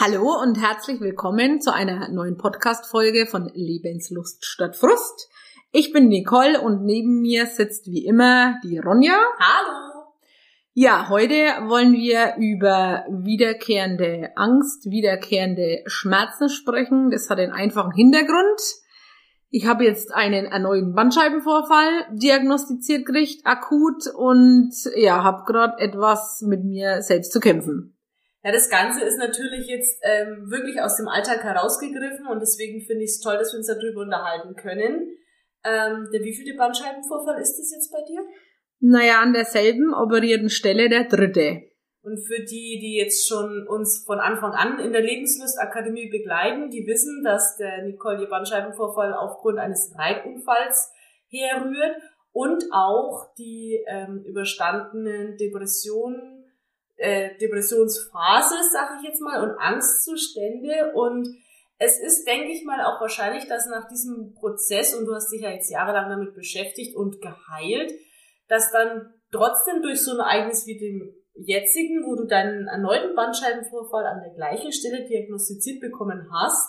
Hallo 0.00 0.40
und 0.40 0.60
herzlich 0.60 1.00
willkommen 1.00 1.60
zu 1.60 1.74
einer 1.74 2.08
neuen 2.08 2.36
Podcast-Folge 2.36 3.26
von 3.26 3.50
Lebenslust 3.52 4.46
statt 4.46 4.76
Frust. 4.76 5.28
Ich 5.72 5.92
bin 5.92 6.06
Nicole 6.06 6.60
und 6.60 6.84
neben 6.84 7.20
mir 7.20 7.46
sitzt 7.46 7.88
wie 7.88 8.06
immer 8.06 8.60
die 8.62 8.78
Ronja. 8.78 9.18
Hallo! 9.40 10.04
Ja, 10.72 11.08
heute 11.08 11.32
wollen 11.66 11.94
wir 11.94 12.36
über 12.38 13.06
wiederkehrende 13.10 14.30
Angst, 14.36 14.88
wiederkehrende 14.88 15.82
Schmerzen 15.86 16.48
sprechen. 16.48 17.10
Das 17.10 17.28
hat 17.28 17.40
einen 17.40 17.50
einfachen 17.50 17.90
Hintergrund. 17.90 18.60
Ich 19.50 19.66
habe 19.66 19.82
jetzt 19.82 20.14
einen 20.14 20.46
erneuten 20.46 20.94
Bandscheibenvorfall 20.94 22.06
diagnostiziert 22.12 23.04
gekriegt, 23.04 23.44
akut, 23.44 24.06
und 24.14 24.72
ja, 24.94 25.24
habe 25.24 25.42
gerade 25.44 25.80
etwas 25.80 26.40
mit 26.46 26.62
mir 26.62 27.02
selbst 27.02 27.32
zu 27.32 27.40
kämpfen. 27.40 27.97
Ja, 28.48 28.52
das 28.52 28.70
Ganze 28.70 29.04
ist 29.04 29.18
natürlich 29.18 29.66
jetzt 29.66 30.00
ähm, 30.02 30.50
wirklich 30.50 30.80
aus 30.80 30.96
dem 30.96 31.06
Alltag 31.06 31.44
herausgegriffen 31.44 32.26
und 32.26 32.40
deswegen 32.40 32.80
finde 32.80 33.04
ich 33.04 33.10
es 33.10 33.20
toll, 33.20 33.36
dass 33.36 33.52
wir 33.52 33.58
uns 33.58 33.66
darüber 33.66 34.00
unterhalten 34.00 34.56
können. 34.56 35.18
Ähm, 35.66 36.08
der 36.10 36.22
wievielte 36.22 36.56
Bandscheibenvorfall 36.56 37.38
ist 37.42 37.58
das 37.58 37.70
jetzt 37.74 37.92
bei 37.92 37.98
dir? 38.08 38.22
Naja, 38.80 39.20
an 39.20 39.34
derselben 39.34 39.92
operierten 39.92 40.48
Stelle 40.48 40.88
der 40.88 41.04
dritte. 41.04 41.60
Und 42.00 42.16
für 42.26 42.42
die, 42.42 42.78
die 42.80 42.96
jetzt 42.96 43.28
schon 43.28 43.66
uns 43.68 44.04
von 44.06 44.18
Anfang 44.18 44.52
an 44.52 44.78
in 44.78 44.92
der 44.92 45.02
Lebenslust-Akademie 45.02 46.08
begleiten, 46.08 46.70
die 46.70 46.86
wissen, 46.86 47.22
dass 47.22 47.58
der 47.58 47.82
Nicole 47.84 48.22
ihr 48.22 48.30
Bandscheibenvorfall 48.30 49.12
aufgrund 49.12 49.58
eines 49.58 49.92
Reitunfalls 49.94 50.90
herrührt 51.28 51.96
und 52.32 52.64
auch 52.72 53.26
die 53.36 53.84
ähm, 53.86 54.24
überstandenen 54.24 55.36
Depressionen 55.36 56.37
äh, 56.98 57.36
Depressionsphase, 57.38 58.56
sag 58.70 58.98
ich 58.98 59.08
jetzt 59.08 59.20
mal, 59.20 59.42
und 59.42 59.58
Angstzustände. 59.58 60.92
Und 60.94 61.28
es 61.78 61.98
ist, 61.98 62.26
denke 62.26 62.52
ich 62.52 62.64
mal, 62.64 62.84
auch 62.84 63.00
wahrscheinlich, 63.00 63.46
dass 63.48 63.66
nach 63.66 63.88
diesem 63.88 64.34
Prozess, 64.34 64.94
und 64.94 65.06
du 65.06 65.14
hast 65.14 65.32
dich 65.32 65.42
ja 65.42 65.50
jetzt 65.50 65.70
jahrelang 65.70 66.10
damit 66.10 66.34
beschäftigt 66.34 66.96
und 66.96 67.20
geheilt, 67.20 67.92
dass 68.48 68.70
dann 68.72 69.14
trotzdem 69.30 69.82
durch 69.82 70.02
so 70.02 70.12
ein 70.12 70.18
Ereignis 70.18 70.66
wie 70.66 70.78
dem 70.78 71.14
jetzigen, 71.34 72.04
wo 72.04 72.16
du 72.16 72.26
deinen 72.26 72.66
erneuten 72.66 73.14
Bandscheibenvorfall 73.14 74.06
an 74.06 74.20
der 74.20 74.34
gleichen 74.34 74.72
Stelle 74.72 75.06
diagnostiziert 75.06 75.80
bekommen 75.80 76.28
hast, 76.32 76.68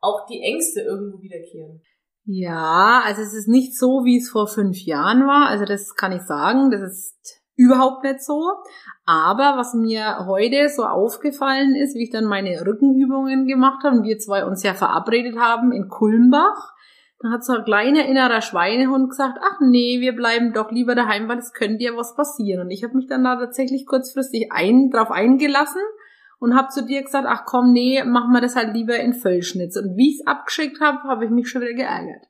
auch 0.00 0.26
die 0.26 0.40
Ängste 0.42 0.82
irgendwo 0.82 1.20
wiederkehren. 1.20 1.82
Ja, 2.24 3.02
also 3.04 3.22
es 3.22 3.34
ist 3.34 3.48
nicht 3.48 3.76
so, 3.76 4.04
wie 4.04 4.18
es 4.18 4.30
vor 4.30 4.46
fünf 4.46 4.78
Jahren 4.78 5.26
war. 5.26 5.48
Also 5.48 5.64
das 5.64 5.94
kann 5.94 6.12
ich 6.12 6.22
sagen. 6.22 6.70
Das 6.70 6.82
ist 6.82 7.40
überhaupt 7.56 8.04
nicht 8.04 8.22
so. 8.22 8.52
Aber 9.04 9.56
was 9.56 9.74
mir 9.74 10.26
heute 10.26 10.68
so 10.68 10.84
aufgefallen 10.84 11.74
ist, 11.74 11.94
wie 11.94 12.04
ich 12.04 12.10
dann 12.10 12.24
meine 12.24 12.66
Rückenübungen 12.66 13.46
gemacht 13.46 13.84
habe 13.84 13.98
und 13.98 14.04
wir 14.04 14.18
zwei 14.18 14.44
uns 14.44 14.62
ja 14.62 14.74
verabredet 14.74 15.38
haben 15.38 15.72
in 15.72 15.88
Kulmbach, 15.88 16.74
dann 17.20 17.32
hat 17.32 17.44
so 17.44 17.54
ein 17.54 17.64
kleiner 17.64 18.04
innerer 18.04 18.42
Schweinehund 18.42 19.08
gesagt, 19.08 19.38
ach 19.42 19.58
nee, 19.60 20.00
wir 20.00 20.14
bleiben 20.14 20.52
doch 20.52 20.70
lieber 20.70 20.94
daheim, 20.94 21.28
weil 21.28 21.38
es 21.38 21.54
könnte 21.54 21.84
ja 21.84 21.96
was 21.96 22.14
passieren. 22.14 22.60
Und 22.60 22.70
ich 22.70 22.84
habe 22.84 22.94
mich 22.94 23.06
dann 23.06 23.24
da 23.24 23.36
tatsächlich 23.36 23.86
kurzfristig 23.86 24.52
ein, 24.52 24.90
drauf 24.90 25.10
eingelassen 25.10 25.80
und 26.38 26.54
habe 26.54 26.68
zu 26.68 26.84
dir 26.84 27.02
gesagt, 27.02 27.26
ach 27.26 27.44
komm, 27.46 27.72
nee, 27.72 28.04
machen 28.04 28.32
wir 28.32 28.42
das 28.42 28.54
halt 28.54 28.74
lieber 28.74 28.98
in 28.98 29.14
Völlschnitz. 29.14 29.76
Und 29.76 29.96
wie 29.96 30.10
ich 30.10 30.20
es 30.20 30.26
abgeschickt 30.26 30.80
habe, 30.80 30.98
habe 31.04 31.24
ich 31.24 31.30
mich 31.30 31.48
schon 31.48 31.62
wieder 31.62 31.72
geärgert. 31.72 32.26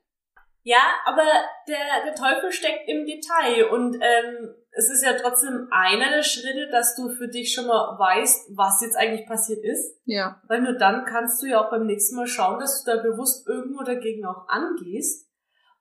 Ja, 0.63 0.83
aber 1.05 1.23
der, 1.67 1.77
der 2.05 2.15
Teufel 2.15 2.51
steckt 2.51 2.89
im 2.89 3.05
Detail 3.05 3.69
und 3.71 3.95
ähm, 3.95 4.53
es 4.77 4.91
ist 4.91 5.03
ja 5.03 5.13
trotzdem 5.13 5.67
einer 5.71 6.11
der 6.11 6.21
Schritte, 6.21 6.69
dass 6.69 6.95
du 6.95 7.09
für 7.09 7.27
dich 7.27 7.51
schon 7.51 7.65
mal 7.65 7.97
weißt, 7.97 8.55
was 8.55 8.81
jetzt 8.81 8.95
eigentlich 8.95 9.27
passiert 9.27 9.63
ist. 9.63 9.99
Ja. 10.05 10.39
Weil 10.47 10.61
nur 10.61 10.73
dann 10.73 11.03
kannst 11.05 11.41
du 11.41 11.47
ja 11.47 11.59
auch 11.59 11.71
beim 11.71 11.87
nächsten 11.87 12.15
Mal 12.15 12.27
schauen, 12.27 12.59
dass 12.59 12.83
du 12.83 12.91
da 12.91 13.01
bewusst 13.01 13.47
irgendwo 13.47 13.83
dagegen 13.83 14.25
auch 14.25 14.47
angehst. 14.47 15.27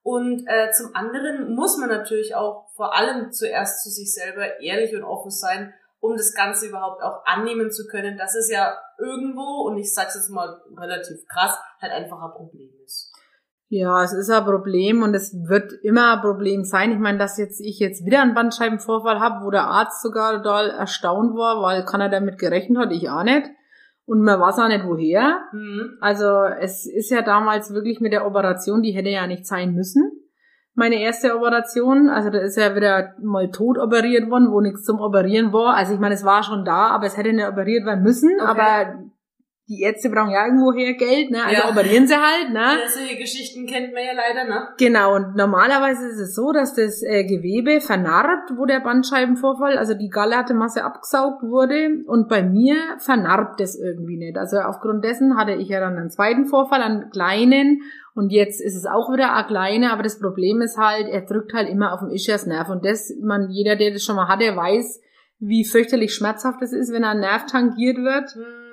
Und 0.02 0.46
äh, 0.46 0.70
zum 0.72 0.94
anderen 0.94 1.54
muss 1.54 1.76
man 1.76 1.90
natürlich 1.90 2.34
auch 2.34 2.70
vor 2.74 2.96
allem 2.96 3.32
zuerst 3.32 3.82
zu 3.82 3.90
sich 3.90 4.14
selber 4.14 4.60
ehrlich 4.60 4.94
und 4.94 5.04
offen 5.04 5.30
sein, 5.30 5.74
um 6.00 6.16
das 6.16 6.32
Ganze 6.32 6.68
überhaupt 6.68 7.02
auch 7.02 7.24
annehmen 7.26 7.70
zu 7.70 7.86
können, 7.88 8.16
dass 8.16 8.34
es 8.34 8.50
ja 8.50 8.78
irgendwo, 8.98 9.66
und 9.66 9.76
ich 9.76 9.92
sag's 9.92 10.14
jetzt 10.14 10.30
mal 10.30 10.62
relativ 10.74 11.26
krass, 11.26 11.58
halt 11.82 11.92
einfach 11.92 12.22
ein 12.22 12.32
Problem 12.32 12.70
ist. 12.84 13.12
Ja, 13.68 14.04
es 14.04 14.12
ist 14.12 14.30
ein 14.30 14.44
Problem 14.44 15.02
und 15.02 15.14
es 15.14 15.34
wird 15.48 15.72
immer 15.82 16.14
ein 16.14 16.20
Problem 16.20 16.64
sein. 16.64 16.92
Ich 16.92 16.98
meine, 16.98 17.18
dass 17.18 17.36
jetzt 17.36 17.60
ich 17.60 17.80
jetzt 17.80 18.06
wieder 18.06 18.22
einen 18.22 18.34
Bandscheibenvorfall 18.34 19.18
habe, 19.18 19.44
wo 19.44 19.50
der 19.50 19.64
Arzt 19.64 20.02
sogar 20.02 20.36
total 20.36 20.70
erstaunt 20.70 21.36
war, 21.36 21.60
weil 21.62 21.84
keiner 21.84 22.08
damit 22.08 22.38
gerechnet 22.38 22.78
hat, 22.78 22.92
ich 22.92 23.10
auch 23.10 23.24
nicht. 23.24 23.50
Und 24.04 24.22
man 24.22 24.40
weiß 24.40 24.60
auch 24.60 24.68
nicht 24.68 24.84
woher. 24.86 25.40
Mhm. 25.52 25.98
Also 26.00 26.44
es 26.60 26.86
ist 26.86 27.10
ja 27.10 27.22
damals 27.22 27.74
wirklich 27.74 28.00
mit 28.00 28.12
der 28.12 28.24
Operation, 28.24 28.82
die 28.82 28.92
hätte 28.92 29.08
ja 29.08 29.26
nicht 29.26 29.46
sein 29.46 29.74
müssen. 29.74 30.12
Meine 30.74 31.00
erste 31.00 31.34
Operation, 31.34 32.08
also 32.08 32.30
da 32.30 32.38
ist 32.38 32.56
ja 32.56 32.76
wieder 32.76 33.14
mal 33.20 33.50
tot 33.50 33.78
operiert 33.78 34.30
worden, 34.30 34.52
wo 34.52 34.60
nichts 34.60 34.84
zum 34.84 35.00
Operieren 35.00 35.52
war. 35.52 35.74
Also 35.74 35.94
ich 35.94 35.98
meine, 35.98 36.14
es 36.14 36.24
war 36.24 36.44
schon 36.44 36.64
da, 36.64 36.88
aber 36.90 37.06
es 37.06 37.16
hätte 37.16 37.32
nicht 37.32 37.48
operiert 37.48 37.84
werden 37.84 38.04
müssen. 38.04 38.30
Okay. 38.38 38.48
Aber 38.48 38.94
die 39.68 39.82
Ärzte 39.82 40.10
brauchen 40.10 40.30
ja 40.30 40.46
irgendwo 40.46 40.72
her 40.72 40.94
Geld, 40.94 41.32
ne? 41.32 41.42
Also 41.42 41.62
ja. 41.62 41.70
operieren 41.70 42.06
sie 42.06 42.14
halt, 42.14 42.50
ne? 42.52 42.60
Ja, 42.60 42.88
solche 42.88 43.16
Geschichten 43.16 43.66
kennt 43.66 43.92
man 43.92 44.04
ja 44.04 44.12
leider, 44.14 44.48
ne? 44.48 44.68
Genau, 44.78 45.16
und 45.16 45.34
normalerweise 45.34 46.06
ist 46.06 46.20
es 46.20 46.36
so, 46.36 46.52
dass 46.52 46.74
das 46.74 47.02
äh, 47.02 47.24
Gewebe 47.24 47.80
vernarbt, 47.80 48.52
wo 48.56 48.64
der 48.64 48.78
Bandscheibenvorfall, 48.78 49.76
also 49.76 49.94
die 49.94 50.10
Masse 50.54 50.84
abgesaugt 50.84 51.42
wurde. 51.42 52.04
Und 52.06 52.28
bei 52.28 52.44
mir 52.44 52.76
vernarbt 52.98 53.60
es 53.60 53.76
irgendwie 53.76 54.16
nicht. 54.16 54.38
Also 54.38 54.58
aufgrund 54.58 55.04
dessen 55.04 55.36
hatte 55.36 55.54
ich 55.54 55.68
ja 55.68 55.80
dann 55.80 55.96
einen 55.96 56.10
zweiten 56.10 56.46
Vorfall, 56.46 56.80
einen 56.80 57.10
kleinen. 57.10 57.82
Und 58.14 58.30
jetzt 58.30 58.60
ist 58.60 58.76
es 58.76 58.86
auch 58.86 59.12
wieder 59.12 59.34
ein 59.34 59.46
kleiner, 59.46 59.92
aber 59.92 60.04
das 60.04 60.20
Problem 60.20 60.60
ist 60.60 60.78
halt, 60.78 61.08
er 61.08 61.22
drückt 61.22 61.52
halt 61.54 61.68
immer 61.68 61.92
auf 61.92 62.00
den 62.00 62.10
Ischiasnerv. 62.10 62.68
Und 62.68 62.84
das, 62.84 63.12
man, 63.20 63.50
jeder, 63.50 63.74
der 63.74 63.92
das 63.92 64.04
schon 64.04 64.14
mal 64.14 64.28
hatte, 64.28 64.54
weiß, 64.54 65.00
wie 65.40 65.64
fürchterlich 65.64 66.14
schmerzhaft 66.14 66.62
es 66.62 66.72
ist, 66.72 66.92
wenn 66.92 67.02
ein 67.02 67.18
Nerv 67.18 67.46
tangiert 67.46 67.96
wird. 67.96 68.30
Hm 68.36 68.65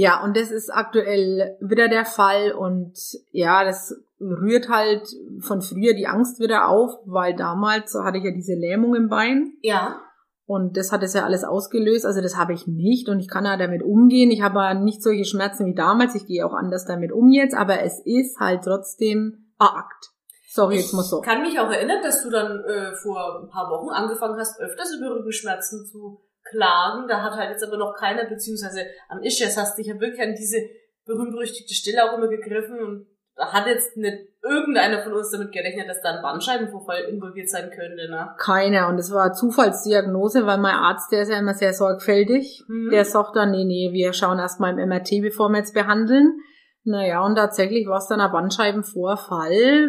ja, 0.00 0.24
und 0.24 0.34
das 0.34 0.50
ist 0.50 0.70
aktuell 0.70 1.58
wieder 1.60 1.88
der 1.88 2.06
Fall 2.06 2.52
und 2.52 2.94
ja, 3.32 3.64
das 3.64 3.94
rührt 4.18 4.70
halt 4.70 5.06
von 5.40 5.60
früher 5.60 5.92
die 5.92 6.06
Angst 6.06 6.40
wieder 6.40 6.68
auf, 6.68 6.92
weil 7.04 7.36
damals 7.36 7.94
hatte 7.94 8.16
ich 8.16 8.24
ja 8.24 8.30
diese 8.30 8.54
Lähmung 8.54 8.94
im 8.94 9.10
Bein. 9.10 9.52
Ja. 9.60 10.00
Und 10.46 10.78
das 10.78 10.90
hat 10.90 11.02
es 11.02 11.12
ja 11.12 11.24
alles 11.24 11.44
ausgelöst. 11.44 12.06
Also 12.06 12.22
das 12.22 12.38
habe 12.38 12.54
ich 12.54 12.66
nicht 12.66 13.10
und 13.10 13.20
ich 13.20 13.28
kann 13.28 13.44
ja 13.44 13.58
damit 13.58 13.82
umgehen. 13.82 14.30
Ich 14.30 14.40
habe 14.40 14.74
nicht 14.74 15.02
solche 15.02 15.26
Schmerzen 15.26 15.66
wie 15.66 15.74
damals. 15.74 16.14
Ich 16.14 16.26
gehe 16.26 16.46
auch 16.46 16.54
anders 16.54 16.86
damit 16.86 17.12
um 17.12 17.30
jetzt, 17.30 17.54
aber 17.54 17.82
es 17.82 18.00
ist 18.02 18.40
halt 18.40 18.62
trotzdem 18.64 19.52
ein 19.58 19.68
Akt. 19.68 20.12
Sorry, 20.48 20.76
jetzt 20.76 20.94
muss 20.94 21.10
so. 21.10 21.20
Ich 21.20 21.28
kann 21.28 21.42
mich 21.42 21.60
auch 21.60 21.70
erinnern, 21.70 22.02
dass 22.02 22.22
du 22.22 22.30
dann 22.30 22.64
äh, 22.64 22.96
vor 22.96 23.42
ein 23.42 23.50
paar 23.50 23.68
Wochen 23.68 23.90
angefangen 23.90 24.38
hast, 24.38 24.58
öfters 24.60 24.94
über 24.94 25.14
Rückenschmerzen 25.14 25.84
zu 25.84 26.22
klagen. 26.50 27.08
Da 27.08 27.22
hat 27.22 27.32
halt 27.32 27.50
jetzt 27.50 27.64
aber 27.64 27.76
noch 27.76 27.94
keiner, 27.94 28.24
beziehungsweise 28.24 28.86
am 29.08 29.22
Ischias 29.22 29.56
hast 29.56 29.76
du 29.78 29.82
dich 29.82 29.92
ja 29.92 30.00
wirklich 30.00 30.20
an 30.20 30.34
diese 30.34 30.58
berühmt-berüchtigte 31.06 31.74
Stelle 31.74 32.04
auch 32.04 32.16
immer 32.16 32.28
gegriffen 32.28 32.78
und 32.80 33.06
da 33.40 33.52
hat 33.52 33.66
jetzt 33.66 33.96
nicht 33.96 34.18
irgendeiner 34.42 35.02
von 35.02 35.14
uns 35.14 35.30
damit 35.30 35.50
gerechnet, 35.52 35.88
dass 35.88 36.02
da 36.02 36.10
ein 36.10 36.22
Bandscheibenvorfall 36.22 37.04
involviert 37.04 37.48
sein 37.48 37.70
könnte, 37.70 38.10
ne? 38.10 38.34
Keiner. 38.38 38.88
Und 38.88 38.98
es 38.98 39.10
war 39.12 39.32
Zufallsdiagnose, 39.32 40.44
weil 40.46 40.58
mein 40.58 40.74
Arzt, 40.74 41.10
der 41.10 41.22
ist 41.22 41.30
ja 41.30 41.38
immer 41.38 41.54
sehr 41.54 41.72
sorgfältig. 41.72 42.62
Mhm. 42.68 42.90
Der 42.90 43.06
sagt 43.06 43.36
dann, 43.36 43.50
nee, 43.50 43.64
nee, 43.64 43.92
wir 43.92 44.12
schauen 44.12 44.38
erstmal 44.38 44.78
im 44.78 44.88
MRT, 44.88 45.22
bevor 45.22 45.48
wir 45.48 45.58
jetzt 45.58 45.72
behandeln. 45.72 46.38
Naja, 46.84 47.24
und 47.24 47.36
tatsächlich 47.36 47.86
war 47.86 47.98
es 47.98 48.08
dann 48.08 48.20
ein 48.20 48.32
Bandscheibenvorfall. 48.32 49.88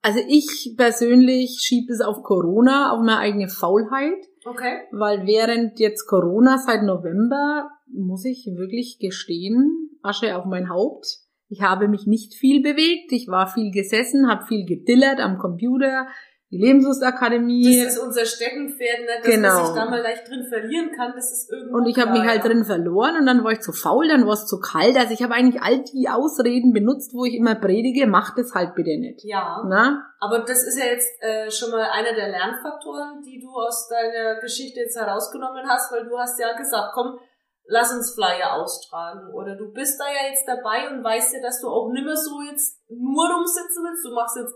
Also 0.00 0.20
ich 0.26 0.74
persönlich 0.76 1.58
schiebe 1.60 1.92
es 1.92 2.00
auf 2.00 2.22
Corona, 2.22 2.92
auf 2.92 3.00
meine 3.00 3.18
eigene 3.18 3.48
Faulheit. 3.48 4.24
Okay. 4.44 4.82
Weil 4.90 5.26
während 5.26 5.80
jetzt 5.80 6.06
Corona 6.06 6.58
seit 6.58 6.82
November, 6.82 7.70
muss 7.86 8.24
ich 8.24 8.46
wirklich 8.56 8.98
gestehen, 8.98 9.98
Asche 10.02 10.36
auf 10.36 10.44
mein 10.44 10.68
Haupt. 10.68 11.20
Ich 11.48 11.62
habe 11.62 11.88
mich 11.88 12.06
nicht 12.06 12.34
viel 12.34 12.62
bewegt. 12.62 13.12
Ich 13.12 13.28
war 13.28 13.46
viel 13.46 13.70
gesessen, 13.70 14.28
habe 14.28 14.46
viel 14.46 14.66
gedillert 14.66 15.20
am 15.20 15.38
Computer, 15.38 16.06
die 16.54 16.60
Lebenslustakademie. 16.60 17.82
Das 17.84 17.94
ist 17.94 17.98
unser 17.98 18.24
Steckenpferd, 18.24 19.00
ne? 19.00 19.06
dass 19.18 19.26
genau. 19.26 19.54
man 19.54 19.66
sich 19.66 19.74
da 19.74 19.90
mal 19.90 20.00
leicht 20.00 20.28
drin 20.28 20.46
verlieren 20.48 20.92
kann. 20.92 21.12
Das 21.16 21.32
ist 21.32 21.50
irgendwo 21.50 21.78
Und 21.78 21.86
ich 21.86 21.98
habe 21.98 22.12
mich 22.12 22.22
halt 22.22 22.44
drin 22.44 22.64
verloren 22.64 23.16
und 23.18 23.26
dann 23.26 23.42
war 23.42 23.52
ich 23.52 23.60
zu 23.60 23.72
faul, 23.72 24.06
dann 24.06 24.26
war 24.26 24.34
es 24.34 24.46
zu 24.46 24.60
kalt. 24.60 24.96
Also 24.96 25.12
ich 25.12 25.22
habe 25.22 25.34
eigentlich 25.34 25.60
all 25.60 25.82
die 25.82 26.08
Ausreden 26.08 26.72
benutzt, 26.72 27.12
wo 27.12 27.24
ich 27.24 27.34
immer 27.34 27.56
predige, 27.56 28.06
macht 28.06 28.38
es 28.38 28.54
halt 28.54 28.76
bitte 28.76 28.96
nicht. 28.98 29.24
Ja. 29.24 29.64
Na? 29.68 30.06
Aber 30.20 30.40
das 30.40 30.62
ist 30.62 30.78
ja 30.78 30.86
jetzt 30.86 31.10
äh, 31.20 31.50
schon 31.50 31.72
mal 31.72 31.90
einer 31.90 32.14
der 32.14 32.28
Lernfaktoren, 32.28 33.22
die 33.26 33.40
du 33.40 33.50
aus 33.50 33.88
deiner 33.88 34.40
Geschichte 34.40 34.80
jetzt 34.80 34.96
herausgenommen 34.96 35.68
hast, 35.68 35.92
weil 35.92 36.04
du 36.04 36.16
hast 36.16 36.38
ja 36.38 36.56
gesagt, 36.56 36.92
komm, 36.94 37.18
lass 37.66 37.92
uns 37.92 38.14
Flyer 38.14 38.54
austragen. 38.54 39.32
Oder 39.34 39.56
du 39.56 39.72
bist 39.72 39.98
da 39.98 40.06
ja 40.06 40.30
jetzt 40.30 40.46
dabei 40.46 40.88
und 40.88 41.02
weißt 41.02 41.34
ja, 41.34 41.40
dass 41.42 41.60
du 41.60 41.68
auch 41.68 41.90
nimmer 41.90 42.16
so 42.16 42.40
jetzt 42.42 42.80
nur 42.88 43.28
rumsitzen 43.28 43.82
willst. 43.82 44.04
Du 44.04 44.14
machst 44.14 44.36
jetzt 44.36 44.54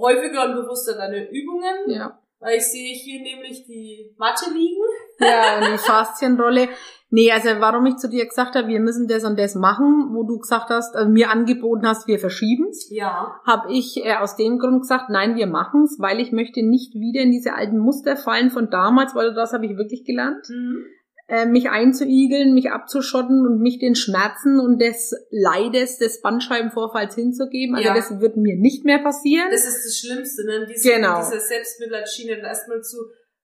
häufiger 0.00 0.44
und 0.46 0.56
bewusster 0.56 0.94
deine 0.96 1.28
Übungen. 1.30 1.88
Ja. 1.88 2.18
Weil 2.38 2.58
ich 2.58 2.64
sehe 2.70 2.94
hier 2.94 3.22
nämlich 3.22 3.64
die 3.66 4.14
Matte 4.18 4.50
liegen. 4.52 4.82
Ja, 5.18 5.60
die 5.72 5.78
Faszienrolle. 5.78 6.68
Nee, 7.08 7.30
also 7.32 7.48
warum 7.60 7.86
ich 7.86 7.96
zu 7.96 8.08
dir 8.10 8.26
gesagt 8.26 8.56
habe, 8.56 8.68
wir 8.68 8.80
müssen 8.80 9.06
das 9.08 9.24
und 9.24 9.38
das 9.38 9.54
machen, 9.54 10.10
wo 10.12 10.24
du 10.24 10.38
gesagt 10.38 10.68
hast, 10.70 10.94
also 10.96 11.08
mir 11.08 11.30
angeboten 11.30 11.86
hast, 11.86 12.06
wir 12.08 12.18
verschieben's, 12.18 12.90
Ja. 12.90 13.40
habe 13.46 13.72
ich 13.72 14.04
äh, 14.04 14.16
aus 14.16 14.36
dem 14.36 14.58
Grund 14.58 14.80
gesagt, 14.82 15.08
nein, 15.08 15.36
wir 15.36 15.46
machen's, 15.46 15.96
weil 16.00 16.20
ich 16.20 16.32
möchte 16.32 16.62
nicht 16.62 16.94
wieder 16.94 17.22
in 17.22 17.30
diese 17.30 17.54
alten 17.54 17.78
Muster 17.78 18.16
fallen 18.16 18.50
von 18.50 18.70
damals, 18.70 19.14
weil 19.14 19.32
das 19.34 19.52
habe 19.52 19.66
ich 19.66 19.76
wirklich 19.78 20.04
gelernt, 20.04 20.44
Mhm. 20.50 20.84
Äh, 21.28 21.44
mich 21.46 21.70
einzuigeln, 21.70 22.54
mich 22.54 22.70
abzuschotten 22.70 23.46
und 23.46 23.60
mich 23.60 23.78
den 23.80 23.96
Schmerzen 23.96 24.60
und 24.60 24.78
des 24.80 25.12
Leides 25.30 25.98
des 25.98 26.20
Bandscheibenvorfalls 26.20 27.14
hinzugeben. 27.16 27.74
Also 27.74 27.88
Ja. 27.88 27.94
das 27.94 28.20
wird 28.20 28.36
mir 28.36 28.56
nicht 28.56 28.84
mehr 28.84 28.98
passieren. 29.00 29.48
Das 29.50 29.66
ist 29.66 29.84
das 29.84 29.98
Schlimmste, 29.98 30.44
ne? 30.46 30.66
Diese, 30.66 30.88
Genau. 30.88 31.18
diese 31.18 31.40
Selbstmitleidschiene 31.40 32.36
dann 32.36 32.44
erstmal 32.46 32.80
zu 32.82 32.98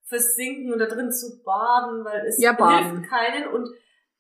versinken 0.07 0.73
und 0.73 0.79
da 0.79 0.87
drin 0.87 1.11
zu 1.11 1.43
baden, 1.45 2.05
weil 2.05 2.27
es 2.27 2.41
Ja, 2.41 2.53
baden. 2.53 2.93
hilft 2.99 3.11
keinen 3.11 3.49
und 3.49 3.69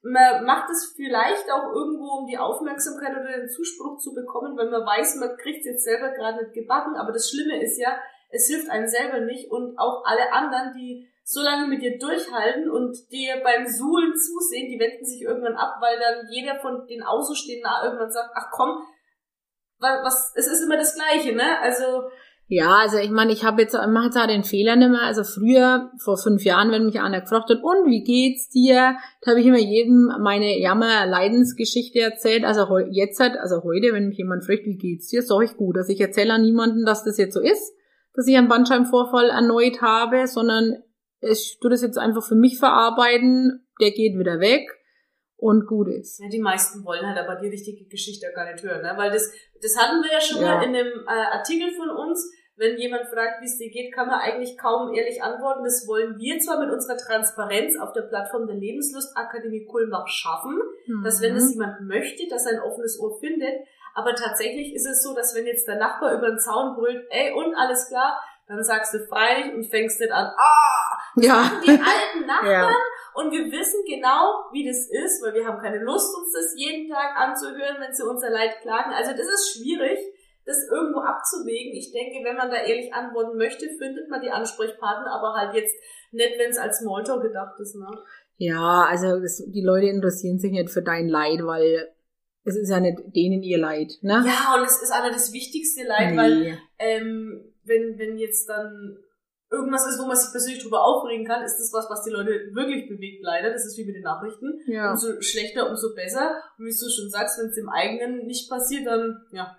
man 0.04 0.44
macht 0.44 0.68
es 0.70 0.92
vielleicht 0.96 1.46
auch 1.52 1.72
irgendwo, 1.72 2.18
um 2.22 2.26
die 2.26 2.38
Aufmerksamkeit 2.38 3.12
oder 3.14 3.38
den 3.38 3.48
Zuspruch 3.48 3.98
zu 3.98 4.12
bekommen, 4.12 4.56
weil 4.56 4.68
man 4.70 4.82
weiß, 4.82 5.16
man 5.16 5.36
kriegt 5.36 5.60
es 5.60 5.66
jetzt 5.66 5.84
selber 5.84 6.10
gerade 6.10 6.42
nicht 6.42 6.54
gebacken, 6.54 6.96
aber 6.96 7.12
das 7.12 7.30
Schlimme 7.30 7.62
ist 7.62 7.78
ja, 7.78 7.96
es 8.30 8.48
hilft 8.48 8.68
einem 8.70 8.88
selber 8.88 9.20
nicht 9.20 9.50
und 9.52 9.78
auch 9.78 10.02
alle 10.04 10.32
anderen, 10.32 10.72
die 10.74 11.06
so 11.24 11.40
lange 11.42 11.68
mit 11.68 11.82
dir 11.82 11.98
durchhalten 11.98 12.70
und 12.70 12.96
dir 13.12 13.40
beim 13.42 13.66
Suhlen 13.66 14.12
zusehen, 14.14 14.68
die 14.70 14.78
wenden 14.80 15.04
sich 15.04 15.22
irgendwann 15.22 15.54
ab, 15.56 15.76
weil 15.80 15.98
dann 15.98 16.26
jeder 16.30 16.56
von 16.60 16.86
den 16.86 17.02
Außenstehenden 17.02 17.70
irgendwann 17.84 18.10
sagt, 18.10 18.30
ach 18.34 18.48
komm, 18.50 18.82
wa- 19.78 20.00
was, 20.02 20.32
es 20.36 20.46
ist 20.46 20.62
immer 20.64 20.76
das 20.76 20.94
Gleiche, 20.94 21.34
ne? 21.34 21.58
Also, 21.60 22.02
Ja, 22.48 22.78
also 22.82 22.98
ich 22.98 23.10
meine, 23.10 23.32
ich 23.32 23.44
habe 23.44 23.62
jetzt, 23.62 23.74
ich 23.74 23.86
mache 23.86 24.06
jetzt 24.06 24.18
auch 24.18 24.26
den 24.26 24.44
Fehler 24.44 24.76
nicht 24.76 24.90
mehr. 24.90 25.02
Also 25.02 25.22
früher, 25.24 25.90
vor 26.02 26.18
fünf 26.18 26.44
Jahren, 26.44 26.70
wenn 26.70 26.84
mich 26.84 27.00
einer 27.00 27.20
gefragt 27.22 27.48
hat, 27.50 27.62
und 27.62 27.86
wie 27.88 28.02
geht's 28.02 28.48
dir? 28.50 28.96
Da 29.22 29.30
habe 29.30 29.40
ich 29.40 29.46
immer 29.46 29.58
jedem 29.58 30.12
meine 30.20 30.58
Jammer-Leidensgeschichte 30.58 32.00
erzählt. 32.00 32.44
Also 32.44 32.78
jetzt 32.90 33.20
halt, 33.20 33.36
also 33.38 33.62
heute, 33.62 33.92
wenn 33.92 34.08
mich 34.08 34.18
jemand 34.18 34.44
fragt, 34.44 34.66
wie 34.66 34.76
geht's 34.76 35.08
dir, 35.08 35.22
sage 35.22 35.44
ich 35.44 35.56
gut. 35.56 35.76
Also 35.76 35.92
ich 35.92 36.00
erzähle 36.00 36.34
an 36.34 36.42
niemanden, 36.42 36.84
dass 36.84 37.04
das 37.04 37.16
jetzt 37.16 37.34
so 37.34 37.40
ist, 37.40 37.72
dass 38.14 38.26
ich 38.26 38.36
einen 38.36 38.48
Bandscheibenvorfall 38.48 39.30
erneut 39.30 39.80
habe, 39.80 40.26
sondern 40.26 40.82
ich 41.22 41.58
tue 41.60 41.70
das 41.70 41.82
jetzt 41.82 41.98
einfach 41.98 42.22
für 42.22 42.34
mich 42.34 42.58
verarbeiten. 42.58 43.66
Der 43.80 43.90
geht 43.92 44.18
wieder 44.18 44.38
weg 44.40 44.68
und 45.36 45.66
gut 45.66 45.88
ist. 45.88 46.20
Ja, 46.20 46.28
die 46.28 46.40
meisten 46.40 46.84
wollen 46.84 47.04
halt 47.06 47.18
aber 47.18 47.40
die 47.40 47.48
richtige 47.48 47.84
Geschichte 47.86 48.26
gar 48.34 48.50
nicht 48.52 48.62
hören, 48.62 48.82
ne? 48.82 48.92
Weil 48.96 49.10
das, 49.10 49.32
das 49.60 49.76
hatten 49.76 50.02
wir 50.02 50.12
ja 50.12 50.20
schon 50.20 50.40
Ja. 50.42 50.56
mal 50.56 50.62
in 50.64 50.74
einem 50.76 50.92
äh, 51.06 51.10
Artikel 51.36 51.70
von 51.72 51.90
uns. 51.90 52.30
Wenn 52.54 52.76
jemand 52.78 53.08
fragt, 53.08 53.40
wie 53.40 53.46
es 53.46 53.56
dir 53.56 53.70
geht, 53.70 53.94
kann 53.94 54.06
man 54.08 54.20
eigentlich 54.20 54.58
kaum 54.58 54.92
ehrlich 54.94 55.22
antworten. 55.22 55.64
Das 55.64 55.86
wollen 55.88 56.18
wir 56.18 56.38
zwar 56.38 56.60
mit 56.60 56.70
unserer 56.70 56.98
Transparenz 56.98 57.78
auf 57.80 57.92
der 57.94 58.02
Plattform 58.02 58.46
der 58.46 58.56
Lebenslustakademie 58.56 59.64
Kulmbach 59.64 60.06
schaffen, 60.06 60.60
dass 61.02 61.22
wenn 61.22 61.34
es 61.34 61.46
Mhm. 61.46 61.52
jemand 61.52 61.80
möchte, 61.88 62.28
dass 62.28 62.44
er 62.46 62.58
ein 62.58 62.60
offenes 62.62 63.00
Ohr 63.00 63.18
findet. 63.18 63.54
Aber 63.94 64.14
tatsächlich 64.14 64.74
ist 64.74 64.86
es 64.86 65.02
so, 65.02 65.14
dass 65.14 65.34
wenn 65.34 65.46
jetzt 65.46 65.66
der 65.66 65.76
Nachbar 65.76 66.14
über 66.16 66.28
den 66.28 66.38
Zaun 66.38 66.74
brüllt, 66.76 67.04
ey, 67.10 67.32
und 67.32 67.54
alles 67.56 67.88
klar, 67.88 68.20
dann 68.46 68.62
sagst 68.62 68.92
du 68.94 68.98
freilich 69.06 69.54
und 69.54 69.64
fängst 69.64 69.98
nicht 69.98 70.12
an, 70.12 70.26
ah, 70.26 70.91
ja. 71.16 71.60
die 71.64 71.70
alten 71.70 72.26
Nachbarn. 72.26 72.50
ja. 72.50 72.76
Und 73.14 73.30
wir 73.30 73.44
wissen 73.52 73.84
genau, 73.86 74.48
wie 74.52 74.64
das 74.66 74.88
ist, 74.88 75.22
weil 75.22 75.34
wir 75.34 75.46
haben 75.46 75.60
keine 75.60 75.84
Lust, 75.84 76.16
uns 76.16 76.32
das 76.32 76.54
jeden 76.56 76.88
Tag 76.88 77.14
anzuhören, 77.16 77.76
wenn 77.78 77.92
sie 77.92 78.08
unser 78.08 78.30
Leid 78.30 78.60
klagen. 78.62 78.92
Also 78.92 79.10
das 79.12 79.28
ist 79.28 79.52
schwierig, 79.52 79.98
das 80.46 80.66
irgendwo 80.70 81.00
abzuwägen. 81.00 81.76
Ich 81.76 81.92
denke, 81.92 82.24
wenn 82.24 82.36
man 82.36 82.50
da 82.50 82.56
ehrlich 82.56 82.92
antworten 82.92 83.36
möchte, 83.36 83.68
findet 83.78 84.08
man 84.08 84.22
die 84.22 84.30
Ansprechpartner, 84.30 85.12
aber 85.12 85.34
halt 85.34 85.54
jetzt 85.54 85.74
nicht, 86.10 86.38
wenn 86.38 86.50
es 86.50 86.58
als 86.58 86.78
Smalltalk 86.78 87.22
gedacht 87.22 87.60
ist. 87.60 87.76
Ne? 87.76 87.86
Ja, 88.38 88.86
also 88.88 89.18
es, 89.18 89.44
die 89.46 89.62
Leute 89.62 89.86
interessieren 89.86 90.38
sich 90.38 90.52
nicht 90.52 90.70
für 90.70 90.82
dein 90.82 91.08
Leid, 91.08 91.40
weil 91.44 91.92
es 92.44 92.56
ist 92.56 92.70
ja 92.70 92.80
nicht 92.80 92.98
denen 93.14 93.42
ihr 93.42 93.58
Leid, 93.58 93.92
ne? 94.02 94.24
Ja, 94.26 94.56
und 94.56 94.64
es 94.64 94.82
ist 94.82 94.90
einer 94.90 95.12
das 95.12 95.32
wichtigste 95.32 95.86
Leid, 95.86 96.16
weil 96.16 96.58
ähm, 96.78 97.52
wenn, 97.64 97.98
wenn 97.98 98.18
jetzt 98.18 98.48
dann 98.48 98.98
irgendwas 99.52 99.86
ist, 99.86 100.00
wo 100.00 100.06
man 100.06 100.16
sich 100.16 100.30
persönlich 100.30 100.62
drüber 100.62 100.82
aufregen 100.82 101.26
kann, 101.26 101.44
ist 101.44 101.58
das 101.58 101.72
was, 101.72 101.88
was 101.90 102.02
die 102.02 102.10
Leute 102.10 102.30
wirklich 102.52 102.88
bewegt, 102.88 103.22
leider. 103.22 103.50
Das 103.50 103.66
ist 103.66 103.76
wie 103.78 103.84
mit 103.84 103.94
den 103.94 104.02
Nachrichten. 104.02 104.58
ja. 104.66 104.90
Umso 104.90 105.20
schlechter, 105.20 105.68
umso 105.68 105.94
besser. 105.94 106.32
Und 106.58 106.64
wie 106.64 106.70
du 106.70 106.90
schon 106.90 107.10
sagst, 107.10 107.38
wenn 107.38 107.46
es 107.46 107.54
dem 107.54 107.68
eigenen 107.68 108.26
nicht 108.26 108.48
passiert, 108.48 108.86
dann, 108.86 109.22
ja. 109.30 109.56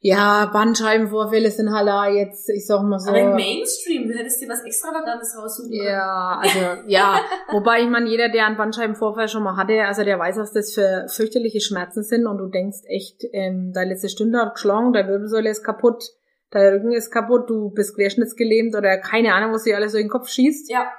Ja, 0.00 0.50
Bandscheibenvorfälle 0.52 1.50
sind 1.50 1.72
halt 1.72 2.14
jetzt, 2.14 2.48
ich 2.50 2.66
sag 2.66 2.82
mal 2.82 2.98
so. 2.98 3.10
Aber 3.10 3.18
im 3.18 3.34
Mainstream, 3.34 4.06
du 4.06 4.14
hättest 4.14 4.40
dir 4.40 4.48
was 4.48 4.62
Extravagantes 4.62 5.36
raussuchen 5.36 5.70
können. 5.70 5.84
Ja, 5.84 6.38
also 6.40 6.58
ja, 6.86 7.20
wobei 7.50 7.80
ich 7.80 7.88
meine, 7.88 8.08
jeder, 8.08 8.28
der 8.28 8.46
einen 8.46 8.56
Bandscheibenvorfall 8.56 9.28
schon 9.28 9.42
mal 9.42 9.56
hatte, 9.56 9.82
also 9.84 10.04
der 10.04 10.18
weiß, 10.18 10.36
was 10.36 10.52
das 10.52 10.74
für 10.74 11.06
fürchterliche 11.08 11.60
Schmerzen 11.60 12.02
sind 12.02 12.26
und 12.26 12.38
du 12.38 12.46
denkst 12.46 12.80
echt, 12.86 13.24
ähm, 13.32 13.72
deine 13.72 13.90
letzte 13.90 14.08
Stunde 14.10 14.38
hat 14.38 14.54
geschlagen, 14.54 14.92
deine 14.92 15.08
Wirbelsäule 15.08 15.50
ist 15.50 15.64
kaputt, 15.64 16.04
dein 16.50 16.72
Rücken 16.74 16.92
ist 16.92 17.10
kaputt, 17.10 17.48
du 17.50 17.70
bist 17.70 17.94
querschnittsgelähmt 17.96 18.74
oder 18.74 18.98
keine 18.98 19.34
Ahnung, 19.34 19.52
was 19.52 19.64
dir 19.64 19.76
alles 19.76 19.92
so 19.92 19.98
in 19.98 20.04
den 20.04 20.10
Kopf 20.10 20.28
schießt. 20.28 20.70
Ja, 20.70 20.92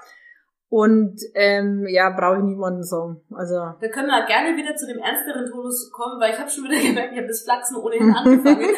Und 0.70 1.22
ähm, 1.34 1.86
ja, 1.88 2.10
brauche 2.10 2.38
ich 2.38 2.44
niemanden 2.44 2.84
sagen. 2.84 3.22
Also 3.32 3.56
da 3.56 3.88
können 3.90 4.08
wir 4.08 4.26
gerne 4.26 4.58
wieder 4.58 4.76
zu 4.76 4.86
dem 4.86 5.00
ernsteren 5.00 5.46
Tonus 5.46 5.92
kommen, 5.92 6.20
weil 6.20 6.34
ich 6.34 6.40
habe 6.40 6.50
schon 6.50 6.66
wieder 6.66 6.82
gemerkt, 6.82 7.14
ich 7.14 7.18
habe 7.18 7.28
das 7.28 7.44
Flachsen 7.44 7.78
ohnehin 7.78 8.14
angefangen. 8.14 8.68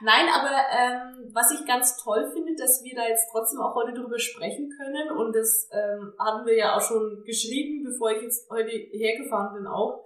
Nein, 0.00 0.26
aber 0.34 0.50
ähm, 0.50 1.30
was 1.32 1.50
ich 1.52 1.66
ganz 1.66 1.96
toll 1.96 2.30
finde, 2.34 2.54
dass 2.58 2.82
wir 2.84 2.94
da 2.94 3.08
jetzt 3.08 3.28
trotzdem 3.32 3.60
auch 3.60 3.74
heute 3.74 3.94
drüber 3.94 4.18
sprechen 4.18 4.68
können 4.76 5.16
und 5.16 5.34
das 5.34 5.70
ähm, 5.72 6.12
haben 6.18 6.44
wir 6.44 6.56
ja 6.56 6.76
auch 6.76 6.82
schon 6.82 7.22
geschrieben, 7.24 7.84
bevor 7.84 8.10
ich 8.10 8.20
jetzt 8.20 8.50
heute 8.50 8.70
hergefahren 8.70 9.54
bin 9.54 9.66
auch. 9.66 10.04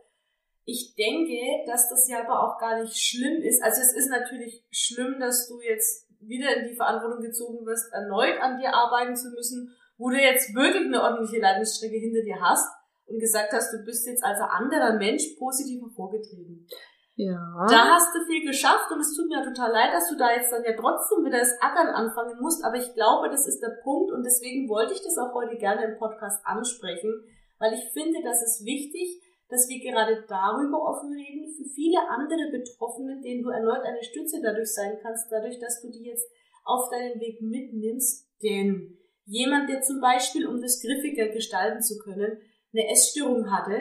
Ich 0.69 0.95
denke, 0.97 1.65
dass 1.65 1.89
das 1.89 2.07
ja 2.11 2.21
aber 2.21 2.45
auch 2.45 2.61
gar 2.61 2.79
nicht 2.83 2.95
schlimm 2.95 3.41
ist. 3.41 3.63
Also 3.63 3.81
es 3.81 3.97
ist 3.97 4.11
natürlich 4.11 4.63
schlimm, 4.71 5.17
dass 5.19 5.49
du 5.49 5.63
jetzt 5.63 6.05
wieder 6.21 6.55
in 6.55 6.69
die 6.69 6.77
Verantwortung 6.77 7.23
gezogen 7.23 7.65
wirst, 7.65 7.91
erneut 7.91 8.39
an 8.43 8.59
dir 8.59 8.75
arbeiten 8.75 9.17
zu 9.17 9.31
müssen, 9.31 9.75
wo 9.97 10.11
du 10.11 10.21
jetzt 10.21 10.55
wirklich 10.55 10.85
eine 10.85 11.03
ordentliche 11.03 11.41
Leidensstrecke 11.41 11.97
hinter 11.97 12.21
dir 12.21 12.37
hast 12.43 12.69
und 13.07 13.19
gesagt 13.19 13.51
hast, 13.55 13.73
du 13.73 13.83
bist 13.83 14.07
jetzt 14.07 14.23
als 14.23 14.41
anderer 14.41 14.99
Mensch 14.99 15.39
positiv 15.39 15.81
hervorgetreten. 15.81 16.69
ja. 17.17 17.65
Da 17.71 17.97
hast 17.97 18.15
du 18.15 18.27
viel 18.27 18.45
geschafft 18.45 18.93
und 18.93 19.01
es 19.01 19.17
tut 19.17 19.27
mir 19.27 19.43
total 19.43 19.73
leid, 19.73 19.95
dass 19.95 20.11
du 20.11 20.17
da 20.19 20.37
jetzt 20.37 20.53
dann 20.53 20.65
ja 20.65 20.77
trotzdem 20.77 21.25
wieder 21.25 21.39
das 21.39 21.57
Ackern 21.63 21.89
anfangen 21.89 22.37
musst, 22.43 22.63
aber 22.63 22.77
ich 22.77 22.93
glaube, 22.93 23.31
das 23.31 23.49
ist 23.49 23.63
der 23.63 23.81
Punkt 23.83 24.13
und 24.13 24.23
deswegen 24.23 24.69
wollte 24.69 24.93
ich 24.93 25.01
das 25.01 25.17
auch 25.17 25.33
heute 25.33 25.57
gerne 25.57 25.85
im 25.85 25.97
Podcast 25.97 26.45
ansprechen, 26.45 27.25
weil 27.59 27.73
ich 27.73 27.89
finde, 27.97 28.21
das 28.23 28.43
ist 28.43 28.67
wichtig, 28.67 29.23
dass 29.49 29.69
wir 29.69 29.81
gerade 29.81 30.25
darüber 30.29 30.83
offen 30.83 31.13
reden, 31.13 31.49
für 31.57 31.69
viele 31.75 31.99
andere 32.09 32.51
Betroffene, 32.53 33.21
denen 33.21 33.43
du 33.43 33.51
erneut 33.51 33.83
eine 33.83 34.03
Stütze 34.03 34.41
dadurch 34.43 34.73
sein 34.73 34.99
kannst, 35.03 35.31
dadurch, 35.31 35.59
dass 35.59 35.81
du 35.81 35.91
die 35.91 36.05
jetzt 36.05 36.29
auf 36.65 36.91
deinen 36.91 37.19
Weg 37.21 37.41
mitnimmst, 37.41 38.29
denn 38.43 38.99
jemand, 39.25 39.71
der 39.71 39.81
zum 39.81 40.01
Beispiel, 40.01 40.47
um 40.47 40.61
das 40.61 40.81
griffiger 40.81 41.29
gestalten 41.29 41.83
zu 41.83 41.99
können, 41.99 42.39
eine 42.73 42.91
Essstörung 42.91 43.51
hatte, 43.51 43.79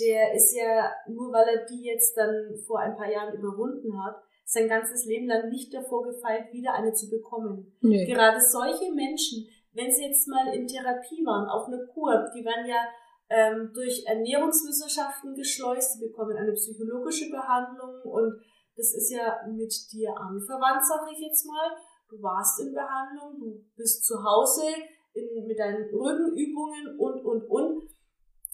der 0.00 0.34
ist 0.34 0.56
ja, 0.56 0.90
nur 1.08 1.32
weil 1.32 1.46
er 1.48 1.66
die 1.66 1.84
jetzt 1.84 2.16
dann 2.16 2.56
vor 2.66 2.80
ein 2.80 2.96
paar 2.96 3.10
Jahren 3.10 3.38
überwunden 3.38 4.02
hat, 4.02 4.16
sein 4.44 4.68
ganzes 4.68 5.04
Leben 5.04 5.28
lang 5.28 5.48
nicht 5.48 5.72
davor 5.72 6.02
gefeilt, 6.02 6.52
wieder 6.52 6.74
eine 6.74 6.92
zu 6.92 7.08
bekommen. 7.08 7.76
Nee. 7.82 8.04
Gerade 8.06 8.40
solche 8.40 8.90
Menschen, 8.92 9.46
wenn 9.72 9.92
sie 9.92 10.06
jetzt 10.06 10.26
mal 10.26 10.52
in 10.52 10.66
Therapie 10.66 11.24
waren, 11.24 11.48
auf 11.48 11.68
eine 11.68 11.86
Kur, 11.92 12.28
die 12.34 12.44
werden 12.44 12.66
ja 12.66 12.82
ähm, 13.30 13.70
durch 13.72 14.04
Ernährungswissenschaften 14.06 15.34
geschleust, 15.34 15.94
sie 15.94 16.06
bekommen 16.06 16.36
eine 16.36 16.52
psychologische 16.52 17.30
Behandlung 17.30 18.02
und 18.02 18.42
das 18.76 18.94
ist 18.94 19.10
ja 19.10 19.46
mit 19.48 19.72
dir 19.92 20.16
anverwandt, 20.16 20.84
sage 20.84 21.12
ich 21.12 21.20
jetzt 21.20 21.46
mal. 21.46 21.70
Du 22.08 22.20
warst 22.22 22.60
in 22.60 22.74
Behandlung, 22.74 23.38
du 23.38 23.64
bist 23.76 24.04
zu 24.04 24.16
Hause 24.16 24.66
in, 25.12 25.46
mit 25.46 25.58
deinen 25.58 25.88
Rückenübungen 25.94 26.98
und, 26.98 27.24
und, 27.24 27.44
und. 27.48 27.82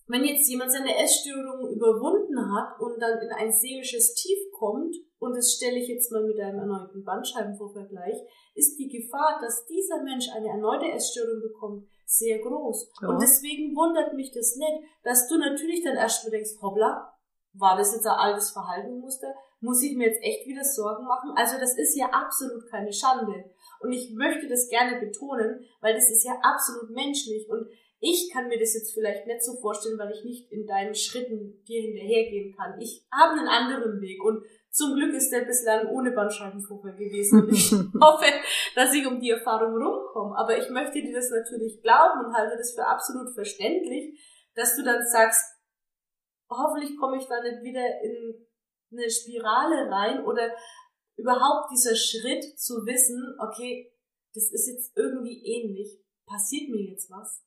Wenn 0.09 0.25
jetzt 0.25 0.49
jemand 0.49 0.71
seine 0.71 0.95
Essstörung 1.03 1.69
überwunden 1.71 2.39
hat 2.55 2.79
und 2.81 3.01
dann 3.01 3.21
in 3.21 3.31
ein 3.31 3.53
seelisches 3.53 4.15
Tief 4.15 4.39
kommt, 4.53 4.95
und 5.19 5.35
das 5.35 5.55
stelle 5.55 5.79
ich 5.79 5.89
jetzt 5.89 6.13
mal 6.13 6.25
mit 6.25 6.39
einem 6.39 6.59
erneuten 6.59 7.03
Bandscheibenvorvergleich, 7.03 8.17
ist 8.55 8.79
die 8.79 8.89
Gefahr, 8.89 9.39
dass 9.41 9.65
dieser 9.67 10.03
Mensch 10.03 10.29
eine 10.35 10.49
erneute 10.49 10.87
Essstörung 10.87 11.41
bekommt, 11.41 11.89
sehr 12.07 12.39
groß. 12.39 12.93
Ja. 13.03 13.09
Und 13.09 13.21
deswegen 13.21 13.75
wundert 13.75 14.15
mich 14.15 14.33
das 14.33 14.57
nicht, 14.57 14.79
dass 15.03 15.29
du 15.29 15.37
natürlich 15.37 15.83
dann 15.85 15.97
erstmal 15.97 16.31
denkst, 16.31 16.53
hoppla, 16.63 17.13
war 17.59 17.77
das 17.77 17.95
jetzt 17.95 18.07
ein 18.07 18.19
altes 18.19 18.51
Verhaltensmuster? 18.51 19.35
Muss 19.61 19.83
ich 19.83 19.97
mir 19.97 20.09
jetzt 20.09 20.23
echt 20.23 20.47
wieder 20.47 20.63
Sorgen 20.63 21.05
machen? 21.05 21.33
Also 21.37 21.59
das 21.59 21.77
ist 21.77 21.97
ja 21.97 22.07
absolut 22.11 22.71
keine 22.71 22.93
Schande. 22.93 23.51
Und 23.81 23.93
ich 23.93 24.13
möchte 24.15 24.47
das 24.49 24.69
gerne 24.69 25.01
betonen, 25.01 25.65
weil 25.81 25.95
das 25.95 26.11
ist 26.11 26.25
ja 26.25 26.39
absolut 26.43 26.91
menschlich. 26.91 27.49
Und 27.49 27.67
ich 27.99 28.31
kann 28.33 28.49
mir 28.49 28.59
das 28.59 28.75
jetzt 28.75 28.93
vielleicht 28.93 29.27
nicht 29.27 29.43
so 29.43 29.55
vorstellen, 29.61 29.99
weil 29.99 30.13
ich 30.13 30.23
nicht 30.23 30.53
in 30.53 30.67
deinen 30.67 30.95
Schritten 30.95 31.63
dir 31.65 31.81
hinterhergehen 31.81 32.55
kann. 32.55 32.79
Ich 32.81 33.07
habe 33.11 33.39
einen 33.39 33.49
anderen 33.49 34.01
Weg 34.01 34.23
und 34.23 34.45
Zum 34.77 34.95
Glück 34.95 35.15
ist 35.15 35.31
der 35.31 35.47
bislang 35.47 35.89
ohne 35.89 36.11
Bandscheibenvorfall 36.11 36.97
gewesen. 36.97 37.49
Ich 37.51 37.73
hoffe, 37.73 38.27
dass 38.75 38.93
ich 38.93 39.07
um 39.07 39.19
die 39.19 39.31
Erfahrung 39.31 39.73
rumkomme. 39.73 40.37
Aber 40.37 40.59
ich 40.59 40.69
möchte 40.69 41.01
dir 41.01 41.15
das 41.15 41.31
natürlich 41.31 41.81
glauben 41.81 42.27
und 42.27 42.35
halte 42.35 42.59
das 42.59 42.75
für 42.75 42.85
absolut 42.85 43.33
verständlich, 43.33 44.21
dass 44.55 44.77
du 44.77 44.85
dann 44.85 45.03
sagst, 45.07 45.43
hoffentlich 46.51 46.95
komme 46.99 47.17
ich 47.17 47.27
da 47.27 47.43
nicht 47.43 47.63
wieder 47.63 48.03
in 48.03 48.47
eine 48.93 49.09
Spirale 49.09 49.91
rein 49.91 50.23
oder 50.27 50.55
überhaupt 51.17 51.71
dieser 51.73 51.97
Schritt 51.97 52.45
zu 52.61 52.85
wissen, 52.85 53.35
okay, 53.41 53.91
das 54.35 54.53
ist 54.53 54.69
jetzt 54.69 54.95
irgendwie 54.95 55.43
ähnlich. 55.43 55.99
Passiert 56.27 56.69
mir 56.69 56.83
jetzt 56.83 57.11
was? 57.11 57.46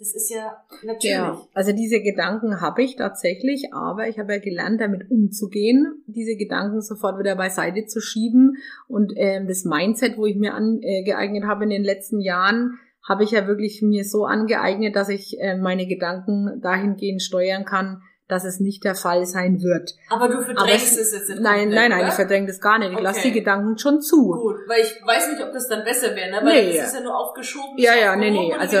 Das 0.00 0.14
ist 0.14 0.30
ja 0.30 0.56
natürlich. 0.82 1.14
Ja, 1.14 1.38
also 1.52 1.72
diese 1.72 2.00
Gedanken 2.00 2.62
habe 2.62 2.82
ich 2.82 2.96
tatsächlich, 2.96 3.74
aber 3.74 4.08
ich 4.08 4.18
habe 4.18 4.32
ja 4.32 4.38
gelernt, 4.38 4.80
damit 4.80 5.10
umzugehen, 5.10 6.02
diese 6.06 6.36
Gedanken 6.36 6.80
sofort 6.80 7.18
wieder 7.18 7.36
beiseite 7.36 7.84
zu 7.84 8.00
schieben. 8.00 8.56
Und 8.88 9.12
ähm, 9.16 9.46
das 9.46 9.66
Mindset, 9.66 10.16
wo 10.16 10.24
ich 10.24 10.36
mir 10.36 10.54
angeeignet 10.54 11.44
habe 11.44 11.64
in 11.64 11.70
den 11.70 11.84
letzten 11.84 12.18
Jahren, 12.18 12.78
habe 13.06 13.24
ich 13.24 13.32
ja 13.32 13.46
wirklich 13.46 13.82
mir 13.82 14.06
so 14.06 14.24
angeeignet, 14.24 14.96
dass 14.96 15.10
ich 15.10 15.38
äh, 15.38 15.58
meine 15.58 15.86
Gedanken 15.86 16.62
dahingehend 16.62 17.20
steuern 17.20 17.66
kann, 17.66 18.00
dass 18.26 18.44
es 18.44 18.58
nicht 18.58 18.84
der 18.84 18.94
Fall 18.94 19.26
sein 19.26 19.60
wird. 19.60 19.96
Aber 20.08 20.28
du 20.28 20.40
verdrängst 20.40 20.98
es, 20.98 21.12
es 21.12 21.12
jetzt 21.12 21.28
nicht. 21.28 21.42
Nein, 21.42 21.68
nein, 21.68 21.90
nein, 21.90 22.00
oder? 22.00 22.08
ich 22.08 22.14
verdränge 22.14 22.46
das 22.46 22.60
gar 22.62 22.78
nicht. 22.78 22.88
Ich 22.88 22.94
okay. 22.94 23.04
lasse 23.04 23.22
die 23.22 23.32
Gedanken 23.32 23.76
schon 23.76 24.00
zu. 24.00 24.30
Gut, 24.30 24.56
weil 24.66 24.80
ich 24.80 24.98
weiß 25.04 25.32
nicht, 25.32 25.42
ob 25.42 25.52
das 25.52 25.68
dann 25.68 25.84
besser 25.84 26.16
wäre, 26.16 26.30
ne? 26.30 26.36
Weil 26.42 26.68
nee. 26.68 26.78
das 26.78 26.86
ist 26.86 26.94
ja 26.94 27.00
nur 27.02 27.18
aufgeschoben. 27.18 27.76
Ja, 27.76 27.94
ja, 27.94 28.16
nee, 28.16 28.30
nee. 28.30 28.54
Also, 28.54 28.78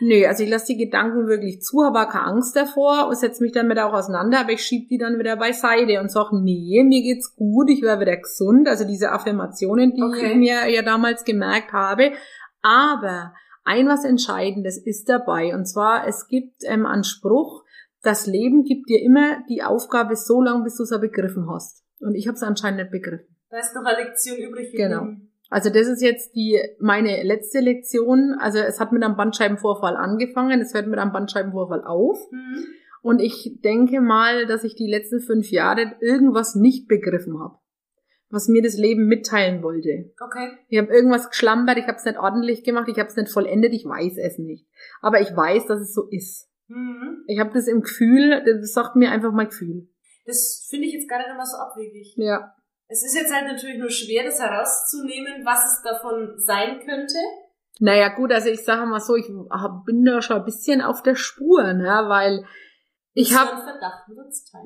Nee, 0.00 0.26
also 0.26 0.44
ich 0.44 0.50
lasse 0.50 0.66
die 0.66 0.84
Gedanken 0.84 1.26
wirklich 1.26 1.60
zu, 1.60 1.82
habe 1.82 2.10
keine 2.10 2.26
Angst 2.26 2.54
davor 2.54 3.08
und 3.08 3.16
setze 3.16 3.42
mich 3.42 3.52
damit 3.52 3.78
auch 3.78 3.92
auseinander, 3.92 4.40
aber 4.40 4.52
ich 4.52 4.62
schiebe 4.62 4.86
die 4.88 4.98
dann 4.98 5.18
wieder 5.18 5.36
beiseite 5.36 6.00
und 6.00 6.10
sage, 6.10 6.40
nee, 6.40 6.84
mir 6.84 7.02
geht's 7.02 7.34
gut, 7.34 7.68
ich 7.68 7.82
werde 7.82 8.02
wieder 8.02 8.16
gesund. 8.16 8.68
Also 8.68 8.84
diese 8.84 9.10
Affirmationen, 9.10 9.94
die 9.94 10.02
okay. 10.02 10.32
ich 10.32 10.36
mir 10.36 10.70
ja 10.70 10.82
damals 10.82 11.24
gemerkt 11.24 11.72
habe. 11.72 12.12
Aber 12.62 13.32
ein 13.64 13.88
was 13.88 14.04
Entscheidendes 14.04 14.78
ist 14.78 15.08
dabei. 15.08 15.54
Und 15.54 15.66
zwar, 15.66 16.06
es 16.06 16.28
gibt 16.28 16.62
ähm, 16.64 16.86
einen 16.86 17.04
Spruch, 17.04 17.64
das 18.02 18.26
Leben 18.26 18.64
gibt 18.64 18.88
dir 18.88 19.02
immer 19.02 19.42
die 19.48 19.62
Aufgabe 19.62 20.16
so 20.16 20.40
lange, 20.40 20.64
bis 20.64 20.76
du 20.76 20.84
es 20.84 21.00
begriffen 21.00 21.50
hast. 21.50 21.84
Und 22.00 22.14
ich 22.14 22.28
habe 22.28 22.36
es 22.36 22.42
anscheinend 22.42 22.80
nicht 22.80 22.92
begriffen. 22.92 23.36
Da 23.50 23.58
ist 23.58 23.74
noch 23.74 23.84
eine 23.84 24.04
Lektion 24.04 24.36
übrig 24.36 24.70
geblieben. 24.70 24.90
Genau. 24.90 25.27
Also 25.48 25.70
das 25.70 25.86
ist 25.86 26.02
jetzt 26.02 26.34
die 26.34 26.60
meine 26.78 27.22
letzte 27.22 27.60
Lektion. 27.60 28.36
Also 28.38 28.58
es 28.58 28.80
hat 28.80 28.92
mit 28.92 29.02
einem 29.02 29.16
Bandscheibenvorfall 29.16 29.96
angefangen, 29.96 30.60
es 30.60 30.74
hört 30.74 30.86
mit 30.86 30.98
einem 30.98 31.12
Bandscheibenvorfall 31.12 31.84
auf. 31.84 32.18
Mhm. 32.30 32.64
Und 33.00 33.20
ich 33.20 33.60
denke 33.64 34.00
mal, 34.00 34.46
dass 34.46 34.64
ich 34.64 34.74
die 34.74 34.88
letzten 34.88 35.20
fünf 35.20 35.50
Jahre 35.50 35.96
irgendwas 36.00 36.54
nicht 36.54 36.88
begriffen 36.88 37.40
habe, 37.40 37.56
was 38.28 38.48
mir 38.48 38.62
das 38.62 38.76
Leben 38.76 39.06
mitteilen 39.06 39.62
wollte. 39.62 40.12
Okay. 40.20 40.50
Ich 40.68 40.78
habe 40.78 40.92
irgendwas 40.92 41.30
geschlampert, 41.30 41.78
ich 41.78 41.86
habe 41.86 41.96
es 41.96 42.04
nicht 42.04 42.18
ordentlich 42.18 42.64
gemacht, 42.64 42.88
ich 42.88 42.98
habe 42.98 43.08
es 43.08 43.16
nicht 43.16 43.30
vollendet, 43.30 43.72
ich 43.72 43.86
weiß 43.86 44.18
es 44.18 44.38
nicht. 44.38 44.66
Aber 45.00 45.20
ich 45.20 45.34
weiß, 45.34 45.66
dass 45.66 45.80
es 45.80 45.94
so 45.94 46.08
ist. 46.10 46.50
Mhm. 46.66 47.24
Ich 47.26 47.38
habe 47.38 47.54
das 47.54 47.68
im 47.68 47.80
Gefühl, 47.80 48.42
das 48.44 48.72
sagt 48.72 48.96
mir 48.96 49.10
einfach 49.10 49.32
mein 49.32 49.48
Gefühl. 49.48 49.88
Das 50.26 50.66
finde 50.68 50.86
ich 50.86 50.92
jetzt 50.92 51.08
gar 51.08 51.18
nicht 51.18 51.30
immer 51.30 51.46
so 51.46 51.56
abwegig. 51.56 52.14
Ja. 52.16 52.54
Es 52.88 53.04
ist 53.04 53.14
jetzt 53.14 53.32
halt 53.32 53.46
natürlich 53.46 53.78
nur 53.78 53.90
schwer, 53.90 54.24
das 54.24 54.40
herauszunehmen, 54.40 55.44
was 55.44 55.64
es 55.64 55.82
davon 55.82 56.34
sein 56.38 56.80
könnte. 56.80 57.18
Naja, 57.80 58.08
gut, 58.08 58.32
also 58.32 58.48
ich 58.48 58.64
sage 58.64 58.86
mal 58.86 59.00
so, 59.00 59.14
ich 59.14 59.26
bin 59.84 60.04
da 60.04 60.20
schon 60.20 60.38
ein 60.38 60.44
bisschen 60.44 60.80
auf 60.80 61.02
der 61.02 61.14
Spur, 61.14 61.72
ne, 61.74 62.04
weil 62.08 62.44
ich 63.12 63.36
habe 63.36 63.50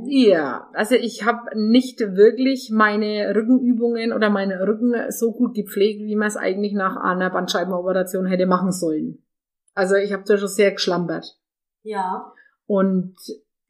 Ja, 0.09 0.69
also 0.75 0.95
ich 0.95 1.25
habe 1.25 1.59
nicht 1.59 2.01
wirklich 2.01 2.71
meine 2.73 3.35
Rückenübungen 3.35 4.13
oder 4.13 4.31
meine 4.31 4.61
Rücken 4.61 4.95
so 5.11 5.33
gut 5.33 5.55
gepflegt, 5.55 6.03
wie 6.03 6.17
man 6.17 6.29
es 6.29 6.37
eigentlich 6.37 6.75
nach 6.75 6.97
einer 6.97 7.31
Bandscheibenoperation 7.31 8.27
hätte 8.27 8.47
machen 8.47 8.73
sollen. 8.73 9.25
Also 9.75 9.97
ich 9.97 10.13
habe 10.13 10.25
da 10.27 10.37
schon 10.37 10.49
sehr 10.49 10.73
geschlampert. 10.73 11.39
Ja. 11.83 12.33
Und 12.67 13.17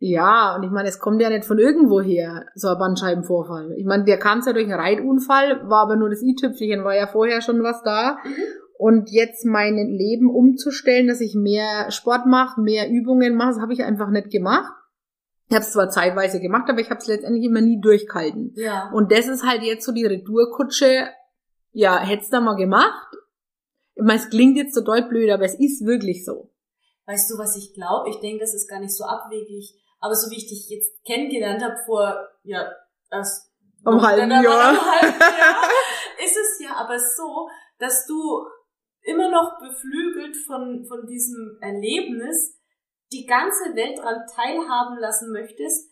ja, 0.04 0.56
und 0.56 0.64
ich 0.64 0.70
meine, 0.72 0.88
es 0.88 0.98
kommt 0.98 1.22
ja 1.22 1.30
nicht 1.30 1.44
von 1.44 1.60
irgendwo 1.60 2.00
her, 2.00 2.46
so 2.56 2.66
ein 2.66 2.78
Bandscheibenvorfall. 2.78 3.72
Ich 3.76 3.84
meine, 3.84 4.02
der 4.02 4.18
kam 4.18 4.42
ja 4.44 4.52
durch 4.52 4.64
einen 4.64 4.80
Reitunfall, 4.80 5.68
war 5.68 5.82
aber 5.82 5.94
nur 5.94 6.10
das 6.10 6.22
i-Tüpfelchen, 6.22 6.82
war 6.82 6.96
ja 6.96 7.06
vorher 7.06 7.40
schon 7.40 7.62
was 7.62 7.84
da. 7.84 8.18
Mhm. 8.24 8.34
Und 8.78 9.10
jetzt 9.12 9.44
mein 9.44 9.76
Leben 9.76 10.28
umzustellen, 10.28 11.06
dass 11.06 11.20
ich 11.20 11.36
mehr 11.36 11.88
Sport 11.92 12.26
mache, 12.26 12.60
mehr 12.60 12.90
Übungen 12.90 13.36
mache, 13.36 13.50
das 13.50 13.60
habe 13.60 13.74
ich 13.74 13.84
einfach 13.84 14.10
nicht 14.10 14.30
gemacht. 14.30 14.72
Ich 15.48 15.54
habe 15.54 15.64
es 15.64 15.70
zwar 15.70 15.88
zeitweise 15.88 16.40
gemacht, 16.40 16.68
aber 16.68 16.80
ich 16.80 16.90
habe 16.90 16.98
es 16.98 17.06
letztendlich 17.06 17.44
immer 17.44 17.60
nie 17.60 17.80
durchgehalten. 17.80 18.54
Ja. 18.56 18.90
Und 18.92 19.12
das 19.12 19.28
ist 19.28 19.46
halt 19.46 19.62
jetzt 19.62 19.86
so 19.86 19.92
die 19.92 20.06
Retourkutsche. 20.06 21.10
Ja, 21.70 22.00
hättest 22.00 22.32
du 22.32 22.40
mal 22.40 22.56
gemacht. 22.56 23.14
Ich 23.94 24.02
meine, 24.02 24.18
es 24.18 24.30
klingt 24.30 24.56
jetzt 24.56 24.74
so 24.74 24.80
doll 24.80 25.02
blöd, 25.02 25.30
aber 25.30 25.44
es 25.44 25.54
ist 25.54 25.86
wirklich 25.86 26.24
so. 26.24 26.50
Weißt 27.06 27.30
du, 27.30 27.38
was 27.38 27.56
ich 27.56 27.72
glaube? 27.72 28.10
Ich 28.10 28.18
denke, 28.18 28.40
das 28.40 28.52
ist 28.52 28.68
gar 28.68 28.80
nicht 28.80 28.96
so 28.96 29.04
abwegig 29.04 29.78
aber 30.02 30.14
so 30.14 30.30
wie 30.30 30.36
ich 30.36 30.48
dich 30.48 30.68
jetzt 30.68 31.04
kennengelernt 31.04 31.62
habe 31.62 31.76
vor, 31.86 32.28
ja, 32.42 32.70
erst 33.10 33.50
um 33.84 34.02
halben 34.02 34.30
Jahr. 34.30 34.42
Halben 34.44 35.20
Jahr, 35.20 35.62
ist 36.22 36.36
es 36.36 36.60
ja 36.60 36.74
aber 36.74 36.98
so, 36.98 37.48
dass 37.78 38.04
du 38.06 38.44
immer 39.02 39.30
noch 39.30 39.58
beflügelt 39.60 40.36
von, 40.44 40.84
von 40.86 41.06
diesem 41.06 41.56
Erlebnis 41.60 42.58
die 43.12 43.26
ganze 43.26 43.76
Welt 43.76 43.98
daran 43.98 44.26
teilhaben 44.26 44.98
lassen 44.98 45.32
möchtest. 45.32 45.88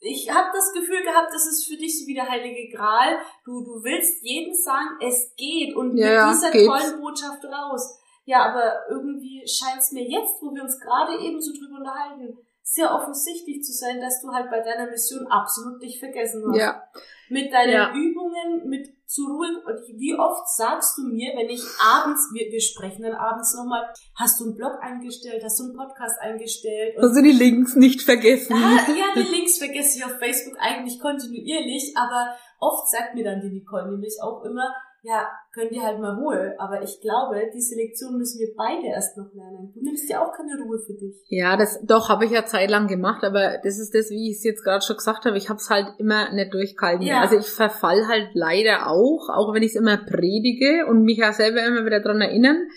Ich 0.00 0.30
habe 0.30 0.48
das 0.54 0.72
Gefühl 0.72 1.02
gehabt, 1.02 1.32
das 1.32 1.46
ist 1.46 1.66
für 1.66 1.76
dich 1.76 2.00
so 2.00 2.06
wie 2.06 2.14
der 2.14 2.28
heilige 2.28 2.74
Gral. 2.74 3.18
Du, 3.44 3.62
du 3.64 3.82
willst 3.82 4.22
jedem 4.22 4.54
sagen, 4.54 4.96
es 5.02 5.34
geht 5.36 5.74
und 5.74 5.96
ja, 5.96 6.26
mit 6.26 6.36
dieser 6.36 6.50
geht's. 6.50 6.66
tollen 6.66 7.00
Botschaft 7.00 7.44
raus. 7.44 7.98
Ja, 8.24 8.46
aber 8.46 8.88
irgendwie 8.88 9.44
scheint 9.46 9.80
es 9.80 9.92
mir 9.92 10.04
jetzt, 10.04 10.40
wo 10.40 10.54
wir 10.54 10.62
uns 10.62 10.78
gerade 10.78 11.18
eben 11.18 11.40
so 11.40 11.52
drüber 11.52 11.78
unterhalten, 11.78 12.38
sehr 12.70 12.94
offensichtlich 12.94 13.64
zu 13.64 13.72
sein, 13.72 14.00
dass 14.00 14.20
du 14.20 14.30
halt 14.30 14.50
bei 14.50 14.60
deiner 14.60 14.90
Mission 14.90 15.26
absolut 15.28 15.82
dich 15.82 15.98
vergessen 15.98 16.44
hast. 16.48 16.58
Ja. 16.58 16.82
Mit 17.30 17.52
deinen 17.52 17.72
ja. 17.72 17.92
Übungen, 17.94 18.68
mit 18.68 18.88
zur 19.06 19.28
Ruhe. 19.28 19.48
Wie 19.96 20.14
oft 20.14 20.48
sagst 20.54 20.98
du 20.98 21.02
mir, 21.02 21.32
wenn 21.34 21.48
ich 21.48 21.62
abends, 21.82 22.28
wir, 22.32 22.52
wir 22.52 22.60
sprechen 22.60 23.02
dann 23.02 23.14
abends 23.14 23.54
nochmal, 23.54 23.88
hast 24.14 24.38
du 24.38 24.44
einen 24.44 24.54
Blog 24.54 24.72
eingestellt, 24.82 25.42
hast 25.42 25.58
du 25.58 25.64
einen 25.64 25.76
Podcast 25.76 26.20
eingestellt? 26.20 26.96
Und 26.96 27.04
also 27.04 27.22
die 27.22 27.32
Links 27.32 27.74
nicht 27.74 28.02
vergessen. 28.02 28.54
Ah, 28.54 28.84
ja, 28.86 29.14
die 29.16 29.30
Links 29.30 29.56
vergesse 29.56 29.98
ich 29.98 30.04
auf 30.04 30.18
Facebook 30.18 30.58
eigentlich 30.58 31.00
kontinuierlich, 31.00 31.94
aber 31.96 32.36
oft 32.60 32.90
sagt 32.90 33.14
mir 33.14 33.24
dann 33.24 33.40
die 33.40 33.50
Nicole 33.50 33.90
nämlich 33.90 34.18
auch 34.22 34.44
immer, 34.44 34.74
ja, 35.08 35.26
könnt 35.54 35.72
ihr 35.72 35.82
halt 35.82 35.98
mal 36.00 36.16
Ruhe. 36.16 36.54
Aber 36.58 36.82
ich 36.82 37.00
glaube, 37.00 37.40
diese 37.54 37.76
Lektion 37.76 38.18
müssen 38.18 38.38
wir 38.40 38.54
beide 38.54 38.88
erst 38.88 39.16
noch 39.16 39.32
lernen. 39.32 39.72
Du 39.74 39.80
nimmst 39.80 40.08
ja 40.10 40.22
auch 40.22 40.36
keine 40.36 40.62
Ruhe 40.62 40.78
für 40.78 40.92
dich. 40.92 41.24
Ja, 41.28 41.56
das 41.56 41.80
doch 41.82 42.10
habe 42.10 42.26
ich 42.26 42.30
ja 42.30 42.44
zeitlang 42.44 42.88
gemacht, 42.88 43.24
aber 43.24 43.56
das 43.64 43.78
ist 43.78 43.94
das, 43.94 44.10
wie 44.10 44.30
ich 44.30 44.36
es 44.36 44.44
jetzt 44.44 44.62
gerade 44.62 44.84
schon 44.84 44.96
gesagt 44.96 45.24
habe. 45.24 45.38
Ich 45.38 45.48
habe 45.48 45.56
es 45.56 45.70
halt 45.70 45.86
immer 45.96 46.30
nicht 46.34 46.52
durchgehalten. 46.52 47.06
Ja. 47.06 47.22
Also 47.22 47.38
ich 47.38 47.48
verfall 47.48 48.06
halt 48.06 48.32
leider 48.34 48.88
auch, 48.88 49.30
auch 49.30 49.54
wenn 49.54 49.62
ich 49.62 49.70
es 49.70 49.80
immer 49.80 49.96
predige 49.96 50.84
und 50.86 51.04
mich 51.04 51.16
ja 51.16 51.32
selber 51.32 51.64
immer 51.64 51.86
wieder 51.86 52.00
dran 52.00 52.20
erinnern, 52.20 52.68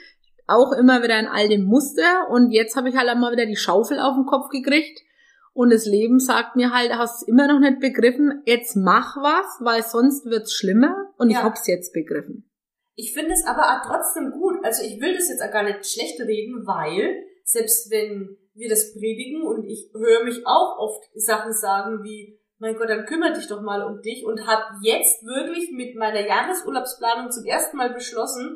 auch 0.47 0.71
immer 0.71 1.03
wieder 1.03 1.19
in 1.19 1.27
all 1.27 1.50
dem 1.50 1.65
Muster. 1.65 2.29
Und 2.29 2.51
jetzt 2.51 2.77
habe 2.77 2.88
ich 2.88 2.95
halt 2.95 3.09
einmal 3.09 3.33
wieder 3.33 3.45
die 3.45 3.57
Schaufel 3.57 4.00
auf 4.00 4.15
den 4.15 4.25
Kopf 4.25 4.47
gekriegt 4.47 5.01
und 5.53 5.72
das 5.72 5.86
Leben 5.86 6.20
sagt 6.20 6.55
mir 6.55 6.72
halt, 6.72 6.93
hast 6.93 7.27
immer 7.27 7.48
noch 7.48 7.60
nicht 7.60 7.79
begriffen, 7.79 8.41
jetzt 8.46 8.75
mach 8.75 9.17
was, 9.17 9.60
weil 9.60 9.84
sonst 9.84 10.25
wird's 10.25 10.53
schlimmer. 10.53 11.13
Und 11.17 11.29
ja. 11.29 11.39
ich 11.39 11.43
hab's 11.43 11.67
jetzt 11.67 11.93
begriffen. 11.93 12.50
Ich 12.96 13.13
finde 13.13 13.34
es 13.34 13.46
aber 13.46 13.62
auch 13.63 13.86
trotzdem 13.86 14.31
gut. 14.31 14.63
Also 14.63 14.84
ich 14.84 15.01
will 15.01 15.13
das 15.13 15.29
jetzt 15.29 15.41
auch 15.41 15.51
gar 15.51 15.63
nicht 15.63 15.86
schlecht 15.86 16.20
reden, 16.22 16.65
weil 16.65 17.24
selbst 17.43 17.91
wenn 17.91 18.38
wir 18.53 18.70
das 18.70 18.93
predigen 18.93 19.43
und 19.43 19.65
ich 19.65 19.89
höre 19.93 20.24
mich 20.24 20.46
auch 20.46 20.77
oft 20.77 21.03
Sachen 21.15 21.53
sagen 21.53 22.03
wie, 22.03 22.39
mein 22.60 22.75
Gott, 22.75 22.89
dann 22.89 23.05
kümmere 23.05 23.34
dich 23.34 23.48
doch 23.48 23.62
mal 23.62 23.81
um 23.81 24.01
dich 24.01 24.24
und 24.24 24.46
habe 24.46 24.75
jetzt 24.84 25.24
wirklich 25.24 25.72
mit 25.72 25.96
meiner 25.96 26.25
Jahresurlaubsplanung 26.25 27.31
zum 27.31 27.46
ersten 27.46 27.75
Mal 27.75 27.91
beschlossen, 27.91 28.55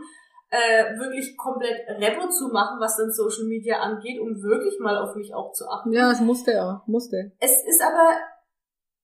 äh, 0.49 0.97
wirklich 0.97 1.35
komplett 1.37 1.87
Repo 1.89 2.29
zu 2.29 2.49
machen, 2.49 2.79
was 2.79 2.97
dann 2.97 3.11
Social 3.11 3.45
Media 3.45 3.79
angeht, 3.79 4.19
um 4.19 4.41
wirklich 4.41 4.79
mal 4.79 4.97
auf 4.97 5.15
mich 5.15 5.33
auch 5.33 5.51
zu 5.53 5.67
achten. 5.67 5.91
Ja, 5.91 6.11
es 6.11 6.21
musste 6.21 6.51
ja, 6.51 6.83
musste. 6.85 7.31
Es 7.39 7.63
ist 7.65 7.81
aber 7.81 8.17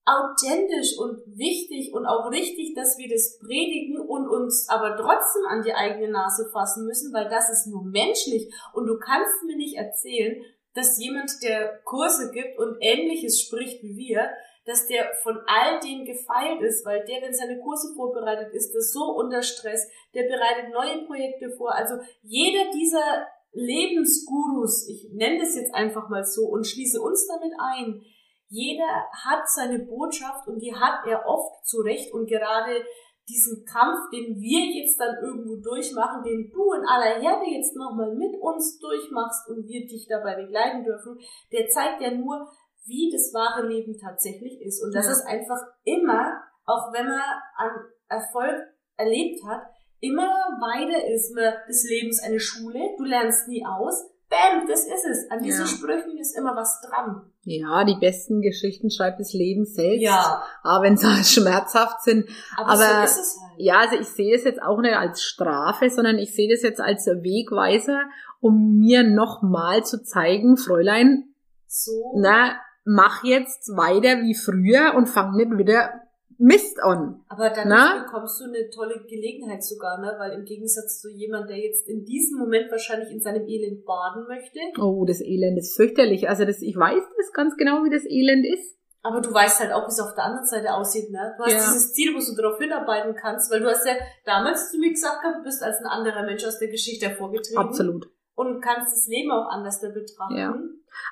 authentisch 0.06 0.98
und 0.98 1.22
wichtig 1.38 1.94
und 1.94 2.06
auch 2.06 2.32
richtig, 2.32 2.74
dass 2.76 2.98
wir 2.98 3.10
das 3.10 3.38
predigen 3.40 4.00
und 4.00 4.28
uns 4.28 4.68
aber 4.70 4.96
trotzdem 4.96 5.46
an 5.48 5.62
die 5.64 5.74
eigene 5.74 6.12
Nase 6.12 6.50
fassen 6.52 6.86
müssen, 6.86 7.14
weil 7.14 7.30
das 7.30 7.50
ist 7.50 7.68
nur 7.68 7.84
menschlich 7.84 8.52
und 8.74 8.88
du 8.88 8.98
kannst 8.98 9.44
mir 9.46 9.58
nicht 9.58 9.78
erzählen, 9.78 10.44
dass 10.74 10.98
jemand, 11.00 11.32
der 11.44 11.82
Kurse 11.84 12.32
gibt 12.32 12.58
und 12.58 12.78
ähnliches 12.80 13.42
spricht 13.42 13.84
wie 13.84 13.98
wir, 13.98 14.30
dass 14.65 14.88
der 14.88 15.12
von 15.24 15.38
all 15.48 15.80
dem 15.80 16.06
gefeilt 16.06 16.62
ist, 16.62 16.86
weil 16.86 17.03
der, 17.06 17.22
wenn 17.22 17.34
seine 17.34 17.60
Kurse 17.60 17.94
vorbereitet 17.96 18.53
ist, 18.53 18.74
das 18.74 18.91
so 18.91 19.15
unter 19.15 19.41
Stress, 19.41 19.89
der 20.13 20.24
bereitet 20.24 20.72
neue 20.72 21.06
Projekte 21.06 21.50
vor. 21.58 21.74
Also 21.74 21.96
jeder 22.22 22.70
dieser 22.72 23.27
Lebensgurus, 23.53 24.88
ich 24.88 25.10
nenne 25.13 25.39
das 25.39 25.56
jetzt 25.56 25.74
einfach 25.74 26.10
mal 26.10 26.24
so 26.24 26.48
und 26.48 26.65
schließe 26.65 27.01
uns 27.01 27.27
damit 27.27 27.53
ein, 27.60 28.01
jeder 28.50 29.08
hat 29.13 29.50
seine 29.50 29.80
Botschaft 29.80 30.48
und 30.48 30.60
die 30.60 30.75
hat 30.75 31.08
er 31.08 31.25
oft 31.25 31.65
zurecht 31.65 32.13
und 32.13 32.27
gerade 32.27 32.84
diesen 33.30 33.65
Kampf, 33.65 34.10
den 34.12 34.36
wir 34.36 34.65
jetzt 34.75 35.00
dann 35.00 35.15
irgendwo 35.24 35.56
durchmachen, 35.56 36.24
den 36.24 36.51
du 36.51 36.74
in 36.74 36.86
aller 36.86 37.22
Herde 37.22 37.46
jetzt 37.48 37.75
nochmal 37.75 38.13
mit 38.15 38.36
uns 38.41 38.77
durchmachst 38.80 39.48
und 39.50 39.68
wir 39.68 39.88
dich 39.88 40.06
dabei 40.10 40.36
begleiten 40.36 40.84
dürfen, 40.84 41.18
der 41.51 41.68
zeigt 41.70 42.01
ja 42.01 42.12
nur, 42.12 42.51
wie 42.86 43.10
das 43.12 43.34
wahre 43.34 43.68
Leben 43.68 43.98
tatsächlich 43.98 44.62
ist. 44.62 44.84
Und 44.84 44.94
das 44.94 45.06
ja. 45.06 45.12
ist 45.12 45.26
einfach 45.26 45.60
immer, 45.84 46.42
auch 46.66 46.92
wenn 46.94 47.06
man 47.06 47.22
an 47.58 47.72
Erfolg 48.08 48.60
erlebt 48.98 49.44
hat, 49.46 49.62
immer 50.00 50.30
weiter 50.60 51.08
ist 51.14 51.34
man 51.36 51.54
des 51.68 51.88
Lebens 51.90 52.22
eine 52.24 52.40
Schule, 52.40 52.80
du 52.98 53.04
lernst 53.04 53.48
nie 53.48 53.66
aus, 53.66 54.12
Bam, 54.32 54.66
das 54.66 54.86
ist 54.86 55.06
es. 55.06 55.30
An 55.30 55.44
diesen 55.44 55.66
ja. 55.66 55.68
Sprüchen 55.68 56.18
ist 56.18 56.38
immer 56.38 56.56
was 56.56 56.80
dran. 56.80 57.22
Ja, 57.44 57.84
die 57.84 57.98
besten 58.00 58.42
Geschichten 58.42 58.90
schreibt 58.90 59.20
das 59.20 59.34
Leben 59.34 59.66
selbst. 59.66 60.02
Ja. 60.02 60.42
Aber 60.64 60.86
wenn 60.86 60.96
sie 60.96 61.06
halt 61.06 61.26
schmerzhaft 61.28 62.02
sind. 62.02 62.30
Aber, 62.56 62.70
aber 62.70 62.78
so 62.78 63.04
ist 63.04 63.20
es 63.20 63.38
halt. 63.42 63.60
Ja, 63.60 63.80
also 63.80 63.98
ich 63.98 64.08
sehe 64.08 64.34
es 64.34 64.46
jetzt 64.46 64.62
auch 64.62 64.80
nicht 64.80 64.96
als 64.96 65.22
Strafe, 65.22 65.90
sondern 65.90 66.18
ich 66.18 66.34
sehe 66.34 66.50
das 66.50 66.62
jetzt 66.62 66.80
als 66.80 67.08
Wegweiser, 67.08 68.04
um 68.40 68.78
mir 68.78 69.04
nochmal 69.04 69.84
zu 69.84 70.02
zeigen, 70.02 70.56
Fräulein, 70.56 71.36
so. 71.68 72.14
na, 72.16 72.56
mach 72.84 73.24
jetzt 73.24 73.70
weiter 73.76 74.22
wie 74.22 74.36
früher 74.36 74.94
und 74.96 75.08
fang 75.08 75.36
nicht 75.36 75.58
wieder 75.58 76.02
Mist 76.44 76.82
an. 76.82 77.24
Aber 77.30 77.52
dann 77.52 77.68
Na? 77.68 78.04
bekommst 78.04 78.42
du 78.42 78.46
eine 78.46 78.68
tolle 78.72 79.06
Gelegenheit 79.08 79.64
sogar, 79.64 80.00
ne? 80.00 80.16
Weil 80.18 80.32
im 80.32 80.44
Gegensatz 80.44 81.00
zu 81.00 81.08
jemand, 81.08 81.52
der 81.52 81.60
jetzt 81.60 81.88
in 81.88 82.04
diesem 82.04 82.40
Moment 82.40 82.72
wahrscheinlich 82.72 83.12
in 83.12 83.22
seinem 83.22 83.48
Elend 83.48 83.86
baden 83.86 84.26
möchte. 84.28 84.60
Oh, 84.80 85.06
das 85.06 85.22
Elend 85.22 85.60
ist 85.60 85.76
fürchterlich. 85.76 86.30
Also 86.30 86.44
das, 86.46 86.64
ich 86.64 86.76
weiß 86.76 87.04
das 87.18 87.32
ganz 87.34 87.56
genau, 87.58 87.84
wie 87.84 87.92
das 87.92 88.06
Elend 88.06 88.44
ist. 88.48 88.76
Aber 89.04 89.22
du 89.22 89.32
weißt 89.32 89.60
halt 89.60 89.72
auch, 89.72 89.86
wie 89.86 89.92
es 89.92 90.00
auf 90.00 90.16
der 90.16 90.26
anderen 90.26 90.48
Seite 90.48 90.74
aussieht, 90.74 91.12
ne? 91.12 91.36
Du 91.38 91.44
hast 91.44 91.54
ja. 91.54 91.60
dieses 91.60 91.94
Ziel, 91.94 92.16
wo 92.16 92.20
du 92.20 92.42
darauf 92.42 92.60
hinarbeiten 92.60 93.14
kannst, 93.14 93.52
weil 93.52 93.60
du 93.60 93.68
hast 93.68 93.86
ja 93.86 93.94
damals 94.26 94.72
zu 94.72 94.80
mir 94.80 94.90
gesagt, 94.90 95.24
du 95.24 95.44
bist 95.44 95.62
als 95.62 95.78
ein 95.78 95.86
anderer 95.86 96.24
Mensch 96.24 96.44
aus 96.44 96.58
der 96.58 96.70
Geschichte 96.70 97.08
hervorgetreten. 97.08 97.60
Absolut. 97.60 98.08
Und 98.34 98.62
kannst 98.62 98.96
das 98.96 99.06
Leben 99.06 99.30
auch 99.32 99.48
anders 99.50 99.80
betrachten. 99.80 100.38
Ja. 100.38 100.56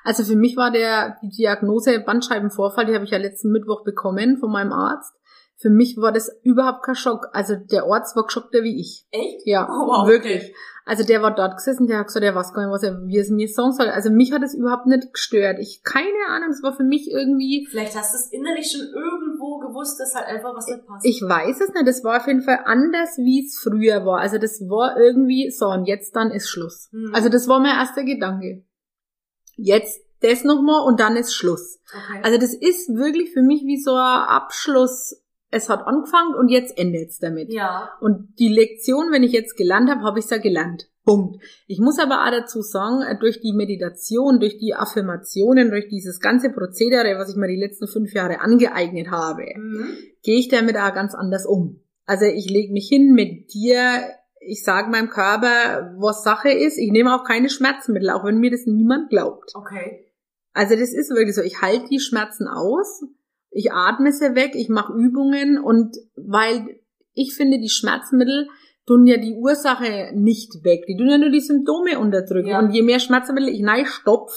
Also 0.04 0.24
für 0.24 0.36
mich 0.36 0.56
war 0.56 0.70
der 0.70 1.16
die 1.22 1.28
Diagnose 1.28 2.00
Bandscheibenvorfall, 2.00 2.86
die 2.86 2.94
habe 2.94 3.04
ich 3.04 3.10
ja 3.10 3.18
letzten 3.18 3.50
Mittwoch 3.50 3.84
bekommen 3.84 4.38
von 4.38 4.50
meinem 4.50 4.72
Arzt. 4.72 5.14
Für 5.56 5.68
mich 5.68 5.98
war 5.98 6.10
das 6.10 6.30
überhaupt 6.42 6.82
kein 6.84 6.94
Schock. 6.94 7.28
Also 7.32 7.54
der 7.54 7.84
Arzt 7.84 8.16
war 8.16 8.24
geschockter 8.24 8.62
wie 8.62 8.80
ich. 8.80 9.06
Echt? 9.10 9.42
Ja, 9.44 9.68
oh, 9.68 9.88
wow, 9.88 10.08
wirklich. 10.08 10.42
Okay. 10.42 10.54
Also 10.86 11.04
der 11.04 11.20
war 11.20 11.34
dort 11.34 11.56
gesessen, 11.56 11.86
der 11.86 11.98
hat 11.98 12.06
gesagt, 12.06 12.24
der 12.24 12.34
weiß 12.34 12.54
gar 12.54 12.62
nicht, 12.62 12.72
was 12.72 12.82
er, 12.82 13.06
wie 13.06 13.18
es 13.18 13.28
mir 13.28 13.46
sagen 13.46 13.72
soll. 13.72 13.88
Also 13.88 14.10
mich 14.10 14.32
hat 14.32 14.42
es 14.42 14.54
überhaupt 14.54 14.86
nicht 14.86 15.12
gestört. 15.12 15.58
Ich, 15.60 15.82
keine 15.84 16.26
Ahnung, 16.30 16.48
es 16.50 16.62
war 16.62 16.72
für 16.74 16.82
mich 16.82 17.10
irgendwie... 17.10 17.66
Vielleicht 17.70 17.94
hast 17.94 18.14
du 18.14 18.16
es 18.16 18.32
innerlich 18.32 18.72
schon 18.72 18.86
irgendwo 18.86 19.58
gewusst, 19.58 20.00
dass 20.00 20.14
halt 20.14 20.26
einfach 20.26 20.56
was 20.56 20.66
nicht 20.66 20.86
passt. 20.86 21.04
Ich 21.04 21.20
weiß 21.20 21.60
es 21.60 21.74
nicht, 21.74 21.86
das 21.86 22.02
war 22.02 22.16
auf 22.16 22.26
jeden 22.26 22.42
Fall 22.42 22.60
anders, 22.64 23.18
wie 23.18 23.44
es 23.44 23.60
früher 23.62 24.06
war. 24.06 24.18
Also 24.18 24.38
das 24.38 24.62
war 24.62 24.96
irgendwie 24.98 25.50
so, 25.50 25.66
und 25.66 25.84
jetzt 25.84 26.16
dann 26.16 26.30
ist 26.30 26.48
Schluss. 26.48 26.88
Hm. 26.90 27.12
Also 27.14 27.28
das 27.28 27.46
war 27.46 27.60
mein 27.60 27.76
erster 27.76 28.02
Gedanke. 28.02 28.64
Jetzt 29.62 30.00
das 30.20 30.44
nochmal 30.44 30.86
und 30.86 31.00
dann 31.00 31.16
ist 31.16 31.34
Schluss. 31.34 31.80
Okay. 31.88 32.20
Also 32.22 32.38
das 32.38 32.54
ist 32.54 32.94
wirklich 32.94 33.32
für 33.32 33.42
mich 33.42 33.62
wie 33.64 33.80
so 33.80 33.94
ein 33.94 34.28
Abschluss 34.28 35.20
es 35.50 35.68
hat 35.68 35.86
angefangen 35.86 36.34
und 36.34 36.48
jetzt 36.48 36.78
endet 36.78 37.10
es 37.10 37.18
damit. 37.18 37.52
Ja. 37.52 37.90
Und 38.00 38.38
die 38.38 38.48
Lektion, 38.48 39.10
wenn 39.10 39.22
ich 39.22 39.32
jetzt 39.32 39.56
gelernt 39.56 39.90
habe, 39.90 40.02
habe 40.02 40.18
ich 40.18 40.26
es 40.26 40.30
ja 40.30 40.38
gelernt. 40.38 40.88
Punkt. 41.04 41.42
Ich 41.66 41.80
muss 41.80 41.98
aber 41.98 42.24
auch 42.24 42.30
dazu 42.30 42.62
sagen, 42.62 43.02
durch 43.20 43.40
die 43.40 43.52
Meditation, 43.52 44.38
durch 44.38 44.58
die 44.58 44.74
Affirmationen, 44.74 45.70
durch 45.70 45.88
dieses 45.88 46.20
ganze 46.20 46.50
Prozedere, 46.50 47.18
was 47.18 47.30
ich 47.30 47.36
mir 47.36 47.48
die 47.48 47.60
letzten 47.60 47.88
fünf 47.88 48.12
Jahre 48.12 48.40
angeeignet 48.40 49.10
habe, 49.10 49.46
mhm. 49.56 49.96
gehe 50.22 50.38
ich 50.38 50.48
damit 50.48 50.76
auch 50.76 50.94
ganz 50.94 51.14
anders 51.14 51.46
um. 51.46 51.80
Also 52.06 52.26
ich 52.26 52.48
lege 52.48 52.72
mich 52.72 52.88
hin, 52.88 53.12
meditiere, 53.12 54.02
ich 54.40 54.64
sage 54.64 54.90
meinem 54.90 55.10
Körper, 55.10 55.94
was 55.98 56.24
Sache 56.24 56.50
ist. 56.50 56.78
Ich 56.78 56.90
nehme 56.90 57.14
auch 57.14 57.24
keine 57.24 57.50
Schmerzmittel, 57.50 58.10
auch 58.10 58.24
wenn 58.24 58.38
mir 58.38 58.50
das 58.50 58.66
niemand 58.66 59.10
glaubt. 59.10 59.52
Okay. 59.54 60.06
Also 60.52 60.74
das 60.74 60.92
ist 60.92 61.10
wirklich 61.10 61.36
so. 61.36 61.42
Ich 61.42 61.62
halte 61.62 61.88
die 61.88 62.00
Schmerzen 62.00 62.48
aus 62.48 63.02
ich 63.50 63.72
atme 63.72 64.12
sie 64.12 64.34
weg, 64.34 64.52
ich 64.54 64.68
mache 64.68 64.92
Übungen 64.92 65.58
und 65.58 65.96
weil 66.14 66.80
ich 67.14 67.34
finde, 67.34 67.58
die 67.58 67.68
Schmerzmittel 67.68 68.48
tun 68.86 69.06
ja 69.06 69.16
die 69.16 69.34
Ursache 69.34 70.12
nicht 70.14 70.64
weg. 70.64 70.84
Die 70.86 70.96
tun 70.96 71.10
ja 71.10 71.18
nur 71.18 71.30
die 71.30 71.40
Symptome 71.40 71.98
unterdrücken. 71.98 72.50
Ja. 72.50 72.60
Und 72.60 72.72
je 72.72 72.82
mehr 72.82 73.00
Schmerzmittel 73.00 73.48
ich 73.48 73.64
stopf, 73.88 74.32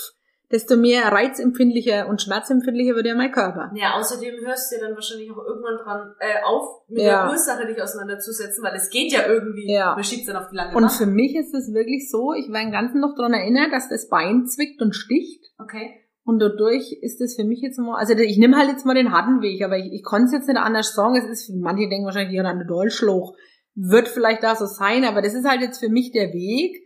desto 0.53 0.77
mehr 0.77 1.11
reizempfindlicher 1.11 2.07
und 2.07 2.21
schmerzempfindlicher 2.21 2.95
wird 2.95 3.07
ja 3.07 3.15
mein 3.15 3.31
Körper. 3.31 3.71
Ja, 3.73 3.95
außerdem 3.95 4.35
hörst 4.45 4.71
du 4.71 4.75
ja 4.75 4.85
dann 4.85 4.93
wahrscheinlich 4.93 5.31
auch 5.31 5.43
irgendwann 5.43 5.77
dran 5.83 6.13
äh, 6.19 6.43
auf, 6.45 6.87
mit 6.87 7.01
ja. 7.01 7.23
der 7.23 7.31
Ursache 7.31 7.65
dich 7.65 7.81
auseinanderzusetzen, 7.81 8.63
weil 8.63 8.75
es 8.75 8.91
geht 8.91 9.11
ja 9.11 9.25
irgendwie, 9.25 9.73
ja. 9.73 9.95
man 9.95 10.03
schiebt 10.03 10.27
dann 10.29 10.35
auf 10.35 10.49
die 10.49 10.55
lange 10.55 10.75
Und 10.75 10.83
Nacht. 10.83 10.97
für 10.97 11.07
mich 11.07 11.35
ist 11.35 11.55
es 11.55 11.73
wirklich 11.73 12.09
so, 12.11 12.33
ich 12.33 12.51
war 12.51 12.61
den 12.61 12.71
ganzen 12.71 13.01
noch 13.01 13.15
dran 13.15 13.33
erinnert, 13.33 13.73
dass 13.73 13.89
das 13.89 14.07
Bein 14.07 14.45
zwickt 14.45 14.79
und 14.81 14.93
sticht. 14.93 15.43
Okay. 15.57 15.99
Und 16.23 16.39
dadurch 16.39 16.99
ist 17.01 17.19
es 17.19 17.35
für 17.35 17.43
mich 17.43 17.61
jetzt 17.61 17.79
mal, 17.79 17.97
also 17.97 18.13
ich 18.13 18.37
nehme 18.37 18.55
halt 18.55 18.69
jetzt 18.69 18.85
mal 18.85 18.93
den 18.93 19.11
harten 19.11 19.41
Weg, 19.41 19.63
aber 19.63 19.77
ich, 19.77 19.91
ich 19.91 20.03
konnte 20.03 20.27
es 20.27 20.33
jetzt 20.33 20.47
nicht 20.47 20.57
anders 20.57 20.93
sagen. 20.93 21.17
Es 21.17 21.27
ist, 21.27 21.51
manche 21.55 21.89
denken 21.89 22.05
wahrscheinlich, 22.05 22.35
ja, 22.35 22.43
eine 22.43 22.67
Dolchschloch 22.67 23.35
wird 23.73 24.07
vielleicht 24.07 24.43
da 24.43 24.55
so 24.55 24.65
sein, 24.65 25.03
aber 25.03 25.23
das 25.23 25.33
ist 25.33 25.49
halt 25.49 25.61
jetzt 25.61 25.79
für 25.79 25.89
mich 25.89 26.11
der 26.11 26.31
Weg, 26.31 26.77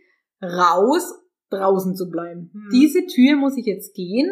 raus, 0.42 1.12
draußen 1.50 1.94
zu 1.94 2.08
bleiben. 2.08 2.50
Hm. 2.52 2.68
Diese 2.72 3.06
Tür 3.06 3.36
muss 3.36 3.56
ich 3.56 3.66
jetzt 3.66 3.94
gehen 3.94 4.30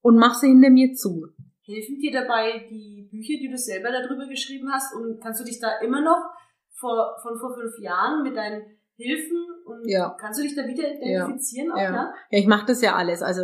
und 0.00 0.16
mach 0.16 0.34
sie 0.34 0.48
hinter 0.48 0.70
mir 0.70 0.94
zu. 0.94 1.26
Helfen 1.64 1.98
dir 1.98 2.12
dabei 2.12 2.66
die 2.70 3.08
Bücher, 3.10 3.38
die 3.40 3.48
du 3.48 3.56
selber 3.56 3.90
darüber 3.90 4.26
geschrieben 4.26 4.70
hast 4.72 4.94
und 4.94 5.20
kannst 5.20 5.40
du 5.40 5.44
dich 5.44 5.60
da 5.60 5.78
immer 5.82 6.02
noch 6.02 6.22
vor, 6.74 7.16
von 7.22 7.38
vor 7.38 7.54
fünf 7.54 7.78
Jahren 7.78 8.22
mit 8.22 8.36
deinen 8.36 8.62
Hilfen 8.96 9.38
und 9.64 9.88
ja. 9.88 10.16
kannst 10.20 10.40
du 10.40 10.42
dich 10.42 10.54
da 10.54 10.66
wieder 10.66 10.94
identifizieren 10.94 11.68
ja. 11.68 11.74
auch, 11.74 11.78
ja? 11.78 11.92
Ja, 11.92 12.14
ja 12.30 12.38
ich 12.38 12.46
mache 12.46 12.66
das 12.66 12.82
ja 12.82 12.94
alles. 12.94 13.22
Also 13.22 13.42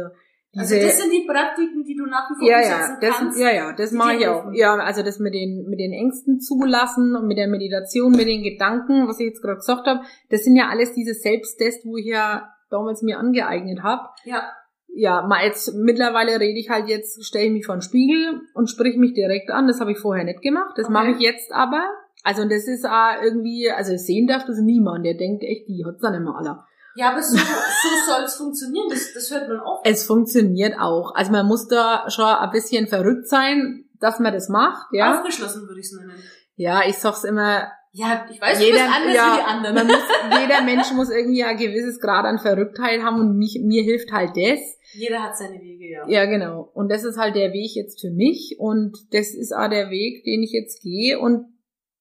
also 0.56 0.74
Diese, 0.74 0.86
also 0.86 0.86
das 0.86 1.02
sind 1.02 1.12
die 1.12 1.26
Praktiken, 1.26 1.84
die 1.84 1.94
du 1.94 2.06
nach 2.06 2.30
wie 2.30 2.38
vor 2.38 2.48
ja, 2.48 2.60
ja, 2.60 2.98
das, 3.00 3.16
kannst. 3.16 3.38
Ja, 3.38 3.52
ja, 3.52 3.72
das 3.74 3.92
mache 3.92 4.14
ich 4.16 4.26
auch. 4.26 4.50
Ja, 4.54 4.76
also 4.76 5.02
das 5.02 5.18
mit 5.18 5.34
den 5.34 5.66
mit 5.68 5.78
den 5.78 5.92
Ängsten 5.92 6.40
zulassen 6.40 7.14
und 7.16 7.26
mit 7.26 7.36
der 7.36 7.48
Meditation, 7.48 8.12
mit 8.12 8.26
den 8.26 8.42
Gedanken, 8.42 9.06
was 9.06 9.20
ich 9.20 9.26
jetzt 9.26 9.42
gerade 9.42 9.56
gesagt 9.56 9.86
habe, 9.86 10.00
das 10.30 10.44
sind 10.44 10.56
ja 10.56 10.68
alles 10.68 10.94
diese 10.94 11.12
Selbsttest, 11.12 11.84
wo 11.84 11.98
ich 11.98 12.06
ja 12.06 12.48
damals 12.70 13.02
mir 13.02 13.18
angeeignet 13.18 13.82
habe. 13.82 14.08
Ja. 14.24 14.52
Ja, 14.90 15.22
mal 15.22 15.44
jetzt 15.44 15.74
mittlerweile 15.74 16.40
rede 16.40 16.58
ich 16.58 16.70
halt 16.70 16.88
jetzt, 16.88 17.24
stelle 17.24 17.46
ich 17.46 17.52
mich 17.52 17.66
vor 17.66 17.76
den 17.76 17.82
Spiegel 17.82 18.40
und 18.54 18.68
sprich 18.68 18.96
mich 18.96 19.12
direkt 19.12 19.50
an. 19.50 19.68
Das 19.68 19.80
habe 19.80 19.92
ich 19.92 19.98
vorher 19.98 20.24
nicht 20.24 20.42
gemacht. 20.42 20.72
Das 20.76 20.86
okay. 20.86 20.92
mache 20.92 21.10
ich 21.10 21.18
jetzt 21.18 21.52
aber. 21.52 21.82
Also 22.24 22.42
und 22.42 22.50
das 22.50 22.66
ist 22.66 22.86
auch 22.86 23.22
irgendwie, 23.22 23.70
also 23.70 23.96
sehen 23.96 24.26
darf 24.26 24.44
das 24.44 24.58
niemand. 24.58 25.04
Der 25.04 25.14
denkt 25.14 25.44
echt, 25.44 25.68
die 25.68 25.84
hat's 25.86 26.00
dann 26.00 26.14
immer 26.14 26.36
alle. 26.36 26.64
Ja, 26.96 27.12
aber 27.12 27.22
so, 27.22 27.36
so 27.36 28.12
soll 28.12 28.24
es 28.24 28.34
funktionieren, 28.34 28.88
das, 28.90 29.12
das 29.14 29.30
hört 29.30 29.48
man 29.48 29.60
oft. 29.60 29.86
Es 29.86 30.04
funktioniert 30.04 30.80
auch. 30.80 31.14
Also 31.14 31.30
man 31.30 31.46
muss 31.46 31.68
da 31.68 32.10
schon 32.10 32.24
ein 32.24 32.50
bisschen 32.50 32.88
verrückt 32.88 33.28
sein, 33.28 33.84
dass 34.00 34.18
man 34.18 34.32
das 34.32 34.48
macht, 34.48 34.88
ja. 34.92 35.16
Aufgeschlossen 35.16 35.68
würde 35.68 35.80
ich 35.80 35.86
es 35.86 35.92
nennen. 35.92 36.12
Ja, 36.56 36.82
ich 36.84 36.98
sag's 36.98 37.22
immer. 37.22 37.70
Ja, 37.92 38.26
ich 38.30 38.40
weiß, 38.40 38.60
jeder, 38.60 38.78
du 38.78 38.84
bist 38.84 38.96
anders 38.96 39.14
ja, 39.14 39.32
wie 39.32 39.38
die 39.38 39.44
anderen. 39.44 39.86
Muss, 39.86 40.40
jeder 40.40 40.62
Mensch 40.62 40.92
muss 40.92 41.10
irgendwie 41.10 41.42
ein 41.44 41.56
gewisses 41.56 42.00
Grad 42.00 42.24
an 42.24 42.38
Verrücktheit 42.38 43.02
haben 43.02 43.20
und 43.20 43.36
mich, 43.36 43.60
mir 43.62 43.82
hilft 43.82 44.12
halt 44.12 44.36
das. 44.36 44.60
Jeder 44.92 45.22
hat 45.22 45.36
seine 45.36 45.60
Wege, 45.60 45.90
ja. 45.90 46.08
Ja, 46.08 46.26
genau. 46.26 46.70
Und 46.74 46.90
das 46.90 47.04
ist 47.04 47.18
halt 47.18 47.34
der 47.34 47.52
Weg 47.52 47.74
jetzt 47.74 48.00
für 48.00 48.10
mich 48.10 48.56
und 48.58 48.96
das 49.12 49.34
ist 49.34 49.52
auch 49.52 49.68
der 49.68 49.90
Weg, 49.90 50.24
den 50.24 50.42
ich 50.42 50.52
jetzt 50.52 50.82
gehe 50.82 51.18
und 51.18 51.46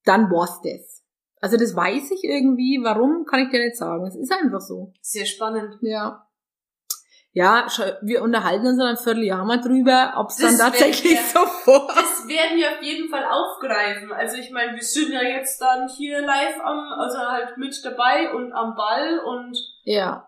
dann 0.03 0.29
war's 0.29 0.61
das. 0.63 1.03
Also 1.39 1.57
das 1.57 1.75
weiß 1.75 2.11
ich 2.11 2.23
irgendwie. 2.23 2.79
Warum, 2.83 3.25
kann 3.25 3.41
ich 3.41 3.49
dir 3.49 3.63
nicht 3.63 3.77
sagen. 3.77 4.05
Es 4.07 4.15
ist 4.15 4.31
einfach 4.31 4.61
so. 4.61 4.93
Sehr 5.01 5.25
spannend. 5.25 5.77
Ja. 5.81 6.27
Ja, 7.37 7.67
wir 8.01 8.23
unterhalten 8.23 8.65
uns 8.65 8.79
dann 8.79 8.87
ein 8.87 8.97
Vierteljahr 8.97 9.45
mal 9.45 9.61
drüber, 9.61 10.13
ob 10.17 10.29
es 10.29 10.37
dann 10.37 10.57
tatsächlich 10.57 11.11
wir, 11.11 11.21
so 11.21 11.45
vor. 11.45 11.87
Das 11.93 12.27
werden 12.27 12.57
wir 12.57 12.67
auf 12.71 12.81
jeden 12.81 13.09
Fall 13.09 13.25
aufgreifen. 13.25 14.11
Also 14.11 14.37
ich 14.37 14.49
meine, 14.49 14.73
wir 14.73 14.81
sind 14.81 15.11
ja 15.11 15.21
jetzt 15.21 15.61
dann 15.61 15.87
hier 15.87 16.21
live 16.21 16.59
am, 16.63 16.79
also 16.97 17.19
halt 17.19 17.55
mit 17.57 17.79
dabei 17.85 18.33
und 18.33 18.53
am 18.53 18.73
Ball 18.73 19.19
und. 19.19 19.55
Ja. 19.83 20.27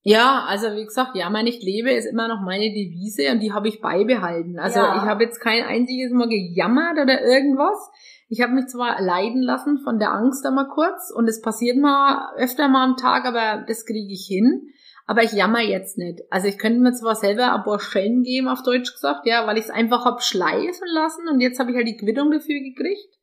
Ja, 0.00 0.46
also 0.48 0.68
wie 0.74 0.86
gesagt, 0.86 1.10
ja, 1.14 1.28
mein 1.28 1.46
Ich 1.46 1.60
lebe 1.60 1.92
ist 1.92 2.06
immer 2.06 2.26
noch 2.26 2.40
meine 2.40 2.72
Devise 2.72 3.32
und 3.32 3.40
die 3.40 3.52
habe 3.52 3.68
ich 3.68 3.82
beibehalten. 3.82 4.58
Also 4.58 4.78
ja. 4.78 4.96
ich 4.96 5.02
habe 5.02 5.24
jetzt 5.24 5.40
kein 5.40 5.62
einziges 5.62 6.10
Mal 6.12 6.30
gejammert 6.30 6.98
oder 7.02 7.20
irgendwas. 7.20 7.90
Ich 8.30 8.40
habe 8.40 8.54
mich 8.54 8.68
zwar 8.68 8.98
leiden 9.02 9.42
lassen 9.42 9.76
von 9.84 9.98
der 9.98 10.12
Angst 10.12 10.46
einmal 10.46 10.68
kurz 10.68 11.12
und 11.14 11.28
es 11.28 11.42
passiert 11.42 11.76
mal 11.76 12.32
öfter 12.38 12.68
mal 12.68 12.84
am 12.84 12.96
Tag, 12.96 13.26
aber 13.26 13.62
das 13.68 13.84
kriege 13.84 14.10
ich 14.10 14.26
hin. 14.26 14.72
Aber 15.06 15.22
ich 15.22 15.32
jammer 15.32 15.60
jetzt 15.60 15.98
nicht. 15.98 16.20
Also 16.30 16.48
ich 16.48 16.58
könnte 16.58 16.80
mir 16.80 16.92
zwar 16.92 17.14
selber 17.14 17.54
ein 17.54 17.62
paar 17.62 17.78
Schellen 17.78 18.22
geben, 18.22 18.48
auf 18.48 18.62
Deutsch 18.62 18.92
gesagt, 18.92 19.24
ja, 19.24 19.46
weil 19.46 19.56
ich 19.56 19.64
es 19.64 19.70
einfach 19.70 20.04
hab 20.04 20.22
schleifen 20.22 20.88
lassen 20.92 21.28
und 21.28 21.40
jetzt 21.40 21.60
habe 21.60 21.70
ich 21.70 21.76
halt 21.76 21.86
die 21.86 21.96
Quittung 21.96 22.30
dafür 22.32 22.60
gekriegt. 22.60 23.14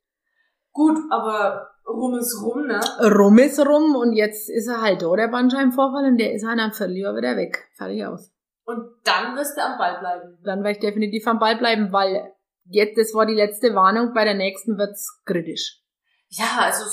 Gut, 0.71 0.97
aber 1.11 1.69
rum 1.85 2.15
ist 2.17 2.41
rum, 2.41 2.65
ne? 2.65 2.79
Rum 2.99 3.37
ist 3.37 3.59
rum 3.59 3.95
und 3.95 4.13
jetzt 4.13 4.49
ist 4.49 4.67
er 4.67 4.81
halt 4.81 5.01
da, 5.01 5.15
der 5.15 5.27
Bandscheibenvorfall, 5.27 6.05
und 6.05 6.17
der 6.17 6.33
ist 6.33 6.45
halt 6.45 6.59
am 6.59 6.71
Vierteljahr 6.71 7.15
wieder 7.15 7.37
weg. 7.37 7.67
Fertig 7.75 8.05
aus. 8.05 8.31
Und 8.65 8.79
dann 9.03 9.35
wirst 9.35 9.57
du 9.57 9.61
am 9.61 9.77
Ball 9.77 9.99
bleiben. 9.99 10.39
Dann 10.43 10.63
werde 10.63 10.71
ich 10.71 10.79
definitiv 10.79 11.27
am 11.27 11.37
Ball 11.37 11.57
bleiben, 11.57 11.91
weil 11.91 12.31
jetzt, 12.65 12.97
das 12.97 13.13
war 13.13 13.25
die 13.25 13.35
letzte 13.35 13.75
Warnung, 13.75 14.13
bei 14.13 14.23
der 14.23 14.35
nächsten 14.35 14.77
wird's 14.77 15.21
kritisch. 15.25 15.81
Ja, 16.29 16.59
also 16.61 16.85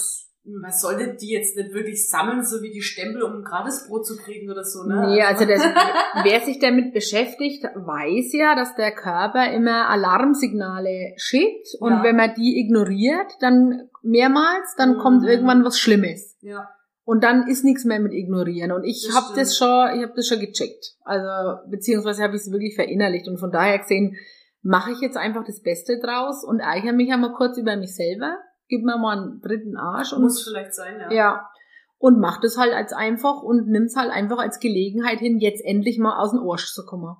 man 0.44 0.72
sollte 0.72 1.14
die 1.20 1.31
jetzt 1.31 1.57
nicht 1.57 1.72
wirklich 1.72 2.09
sammeln, 2.09 2.42
so 2.42 2.62
wie 2.62 2.70
die 2.70 2.81
Stempel, 2.81 3.22
um 3.22 3.35
ein 3.38 3.44
Gratisbrot 3.44 4.07
zu 4.07 4.16
kriegen 4.16 4.50
oder 4.50 4.64
so, 4.64 4.85
ne? 4.85 5.07
Nee, 5.09 5.22
also 5.22 5.44
das, 5.44 5.61
wer 6.24 6.40
sich 6.40 6.59
damit 6.59 6.94
beschäftigt, 6.94 7.62
weiß 7.64 8.33
ja, 8.33 8.55
dass 8.57 8.74
der 8.74 8.92
Körper 8.92 9.53
immer 9.53 9.88
Alarmsignale 9.90 11.12
schickt 11.16 11.68
und 11.79 11.92
Ja. 11.92 12.03
wenn 12.03 12.16
man 12.16 12.35
die 12.35 12.59
ignoriert, 12.59 13.33
dann 13.40 13.88
mehrmals, 14.03 14.74
dann 14.76 14.94
Mhm. 14.94 14.98
kommt 14.98 15.24
irgendwann 15.26 15.64
was 15.64 15.79
Schlimmes. 15.79 16.37
Ja. 16.40 16.68
Und 17.05 17.24
dann 17.24 17.48
ist 17.48 17.64
nichts 17.64 17.85
mehr 17.85 17.98
mit 17.98 18.12
ignorieren. 18.12 18.70
Und 18.72 18.85
ich 18.85 19.11
habe 19.14 19.35
das 19.35 19.57
schon, 19.57 19.96
ich 19.96 20.03
habe 20.03 20.12
das 20.14 20.29
schon 20.29 20.38
gecheckt. 20.38 20.94
Also 21.05 21.59
beziehungsweise 21.68 22.22
habe 22.22 22.37
ich 22.37 22.42
es 22.42 22.53
wirklich 22.53 22.76
verinnerlicht 22.76 23.26
und 23.29 23.38
von 23.38 23.50
daher 23.50 23.79
gesehen, 23.79 24.16
mache 24.62 24.92
ich 24.92 25.00
jetzt 25.00 25.16
einfach 25.16 25.44
das 25.44 25.61
Beste 25.61 25.98
draus 25.98 26.44
und 26.44 26.61
ärgere 26.61 26.92
mich 26.92 27.11
einmal 27.12 27.33
kurz 27.33 27.57
über 27.59 27.76
mich 27.76 27.94
selber, 27.96 28.37
gib 28.70 28.83
mir 28.83 28.96
mal 28.96 29.18
einen 29.18 29.40
dritten 29.42 29.76
Arsch 29.76 30.14
und 30.14 30.22
Muss 30.22 30.42
vielleicht 30.42 30.74
sein, 30.74 30.98
ja. 30.98 31.12
ja. 31.12 31.50
Und 31.98 32.18
mach 32.18 32.40
das 32.40 32.56
halt 32.56 32.72
als 32.72 32.94
einfach 32.94 33.42
und 33.42 33.68
nimm's 33.68 33.94
halt 33.94 34.11
einfach 34.11 34.38
als 34.38 34.59
Gelegenheit 34.59 35.18
hin, 35.18 35.38
jetzt 35.38 35.62
endlich 35.62 35.98
mal 35.98 36.18
aus 36.18 36.30
dem 36.30 36.40
Arsch 36.40 36.72
zu 36.72 36.87
kommen. 36.87 37.14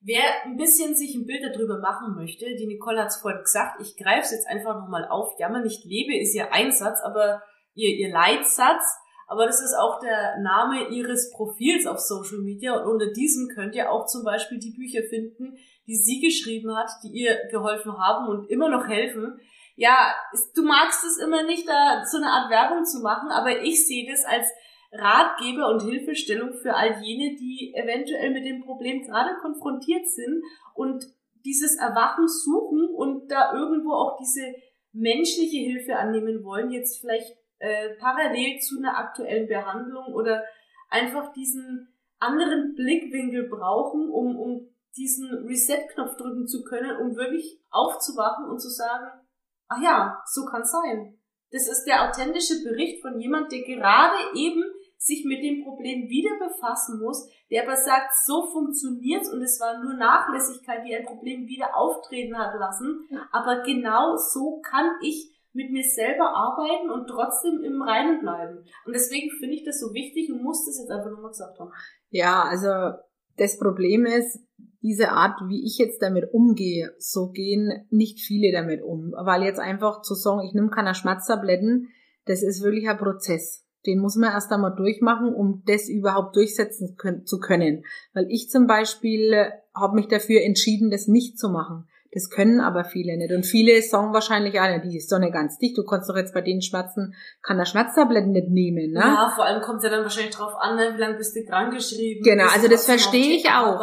Wer 0.00 0.22
ein 0.44 0.56
bisschen 0.56 0.94
sich 0.94 1.16
ein 1.16 1.26
Bild 1.26 1.42
darüber 1.42 1.80
machen 1.80 2.14
möchte, 2.14 2.44
die 2.54 2.66
Nicole 2.66 3.00
hat 3.00 3.08
es 3.08 3.16
vorhin 3.16 3.40
gesagt, 3.40 3.80
ich 3.80 3.96
greife 3.96 4.20
es 4.20 4.32
jetzt 4.32 4.46
einfach 4.46 4.78
nochmal 4.78 5.08
auf. 5.08 5.32
Jammer 5.38 5.62
nicht 5.62 5.84
lebe 5.84 6.16
ist 6.16 6.34
ihr 6.34 6.52
Einsatz, 6.52 7.00
aber 7.02 7.42
ihr, 7.72 7.88
ihr 7.88 8.12
Leitsatz, 8.12 8.84
aber 9.26 9.46
das 9.46 9.62
ist 9.62 9.74
auch 9.74 9.98
der 10.00 10.38
Name 10.42 10.88
ihres 10.90 11.32
Profils 11.32 11.86
auf 11.86 11.98
Social 11.98 12.42
Media 12.42 12.76
und 12.76 12.86
unter 12.86 13.10
diesem 13.12 13.48
könnt 13.48 13.74
ihr 13.74 13.90
auch 13.90 14.06
zum 14.06 14.24
Beispiel 14.24 14.58
die 14.58 14.74
Bücher 14.76 15.02
finden, 15.08 15.56
die 15.86 15.96
sie 15.96 16.20
geschrieben 16.20 16.76
hat, 16.76 16.90
die 17.02 17.08
ihr 17.08 17.38
geholfen 17.50 17.98
haben 17.98 18.28
und 18.28 18.50
immer 18.50 18.68
noch 18.68 18.86
helfen. 18.86 19.40
Ja, 19.76 20.14
du 20.54 20.62
magst 20.62 21.04
es 21.04 21.18
immer 21.18 21.42
nicht, 21.42 21.68
da 21.68 22.04
so 22.04 22.18
eine 22.18 22.30
Art 22.30 22.50
Werbung 22.50 22.84
zu 22.84 23.00
machen, 23.00 23.30
aber 23.30 23.62
ich 23.62 23.86
sehe 23.86 24.08
das 24.10 24.24
als 24.24 24.46
Ratgeber 24.92 25.68
und 25.68 25.82
Hilfestellung 25.82 26.54
für 26.54 26.74
all 26.74 27.02
jene, 27.02 27.34
die 27.36 27.74
eventuell 27.74 28.30
mit 28.30 28.44
dem 28.44 28.62
Problem 28.64 29.02
gerade 29.02 29.36
konfrontiert 29.40 30.06
sind 30.08 30.42
und 30.74 31.04
dieses 31.44 31.76
Erwachen 31.76 32.28
suchen 32.28 32.88
und 32.94 33.30
da 33.30 33.52
irgendwo 33.52 33.92
auch 33.92 34.16
diese 34.18 34.54
menschliche 34.92 35.58
Hilfe 35.58 35.96
annehmen 35.96 36.44
wollen, 36.44 36.70
jetzt 36.70 37.00
vielleicht 37.00 37.36
äh, 37.58 37.90
parallel 37.98 38.60
zu 38.60 38.78
einer 38.78 38.96
aktuellen 38.96 39.48
Behandlung 39.48 40.14
oder 40.14 40.44
einfach 40.88 41.32
diesen 41.32 41.88
anderen 42.20 42.74
Blickwinkel 42.74 43.48
brauchen, 43.48 44.08
um, 44.08 44.38
um 44.38 44.68
diesen 44.96 45.28
Reset-Knopf 45.46 46.16
drücken 46.16 46.46
zu 46.46 46.62
können, 46.62 46.96
um 46.98 47.16
wirklich 47.16 47.60
aufzuwachen 47.70 48.48
und 48.48 48.60
zu 48.60 48.68
sagen, 48.68 49.23
ach 49.68 49.82
ja, 49.82 50.22
so 50.26 50.44
kann 50.44 50.64
sein. 50.64 51.18
Das 51.50 51.68
ist 51.68 51.84
der 51.84 52.08
authentische 52.08 52.62
Bericht 52.64 53.00
von 53.00 53.20
jemand, 53.20 53.52
der 53.52 53.62
gerade 53.62 54.16
eben 54.34 54.64
sich 54.98 55.24
mit 55.24 55.42
dem 55.42 55.62
Problem 55.62 56.08
wieder 56.08 56.38
befassen 56.38 56.98
muss, 56.98 57.28
der 57.50 57.64
aber 57.64 57.76
sagt, 57.76 58.12
so 58.26 58.46
funktioniert's 58.50 59.30
und 59.30 59.42
es 59.42 59.60
war 59.60 59.82
nur 59.82 59.94
Nachlässigkeit, 59.94 60.84
die 60.86 60.96
ein 60.96 61.04
Problem 61.04 61.46
wieder 61.46 61.76
auftreten 61.76 62.38
hat 62.38 62.58
lassen. 62.58 63.06
Aber 63.30 63.62
genau 63.62 64.16
so 64.16 64.60
kann 64.62 64.90
ich 65.02 65.30
mit 65.52 65.70
mir 65.70 65.84
selber 65.84 66.34
arbeiten 66.34 66.90
und 66.90 67.06
trotzdem 67.06 67.62
im 67.62 67.82
Reinen 67.82 68.20
bleiben. 68.20 68.64
Und 68.86 68.92
deswegen 68.94 69.30
finde 69.38 69.54
ich 69.54 69.64
das 69.64 69.78
so 69.78 69.94
wichtig 69.94 70.32
und 70.32 70.42
muss 70.42 70.66
das 70.66 70.78
jetzt 70.78 70.90
einfach 70.90 71.10
nochmal 71.10 71.30
gesagt 71.30 71.58
haben. 71.60 71.70
Ja, 72.10 72.42
also 72.42 72.98
das 73.36 73.58
Problem 73.58 74.06
ist, 74.06 74.40
diese 74.84 75.12
Art, 75.12 75.40
wie 75.48 75.64
ich 75.64 75.78
jetzt 75.78 76.02
damit 76.02 76.32
umgehe, 76.34 76.92
so 76.98 77.30
gehen 77.30 77.86
nicht 77.90 78.20
viele 78.20 78.52
damit 78.52 78.82
um. 78.82 79.14
Weil 79.16 79.42
jetzt 79.42 79.58
einfach 79.58 80.02
zu 80.02 80.14
sagen, 80.14 80.46
ich 80.46 80.52
nehme 80.52 80.68
keine 80.68 80.94
Schmerztabletten, 80.94 81.88
das 82.26 82.42
ist 82.42 82.62
wirklich 82.62 82.88
ein 82.88 82.98
Prozess. 82.98 83.64
Den 83.86 83.98
muss 83.98 84.16
man 84.16 84.32
erst 84.32 84.52
einmal 84.52 84.76
durchmachen, 84.76 85.34
um 85.34 85.62
das 85.66 85.88
überhaupt 85.88 86.36
durchsetzen 86.36 86.96
zu 87.24 87.38
können. 87.38 87.84
Weil 88.12 88.26
ich 88.28 88.50
zum 88.50 88.66
Beispiel 88.66 89.50
habe 89.74 89.94
mich 89.94 90.08
dafür 90.08 90.42
entschieden, 90.42 90.90
das 90.90 91.08
nicht 91.08 91.38
zu 91.38 91.48
machen. 91.48 91.88
Das 92.12 92.30
können 92.30 92.60
aber 92.60 92.84
viele 92.84 93.16
nicht. 93.16 93.32
Und 93.32 93.44
viele 93.44 93.82
sagen 93.82 94.12
wahrscheinlich, 94.12 94.60
ah, 94.60 94.78
die 94.78 94.96
ist 94.96 95.10
doch 95.10 95.18
nicht 95.18 95.32
ganz 95.32 95.58
dicht. 95.58 95.76
Du 95.76 95.84
kannst 95.84 96.08
doch 96.08 96.16
jetzt 96.16 96.32
bei 96.32 96.42
den 96.42 96.62
Schmerzen 96.62 97.14
keine 97.42 97.66
Schmerztabletten 97.66 98.30
nicht 98.30 98.48
nehmen, 98.50 98.92
ne? 98.92 99.00
Ja, 99.00 99.32
vor 99.34 99.44
allem 99.44 99.60
kommt 99.62 99.78
es 99.78 99.84
ja 99.84 99.90
dann 99.90 100.04
wahrscheinlich 100.04 100.34
drauf 100.34 100.52
an, 100.60 100.76
ne, 100.76 100.92
wie 100.94 101.00
lange 101.00 101.16
bist 101.16 101.34
du 101.34 101.44
krankgeschrieben. 101.44 102.22
Genau, 102.22 102.44
bist 102.44 102.54
also 102.54 102.68
das 102.68 102.84
verstehe 102.84 103.34
ich 103.34 103.48
auch. 103.50 103.80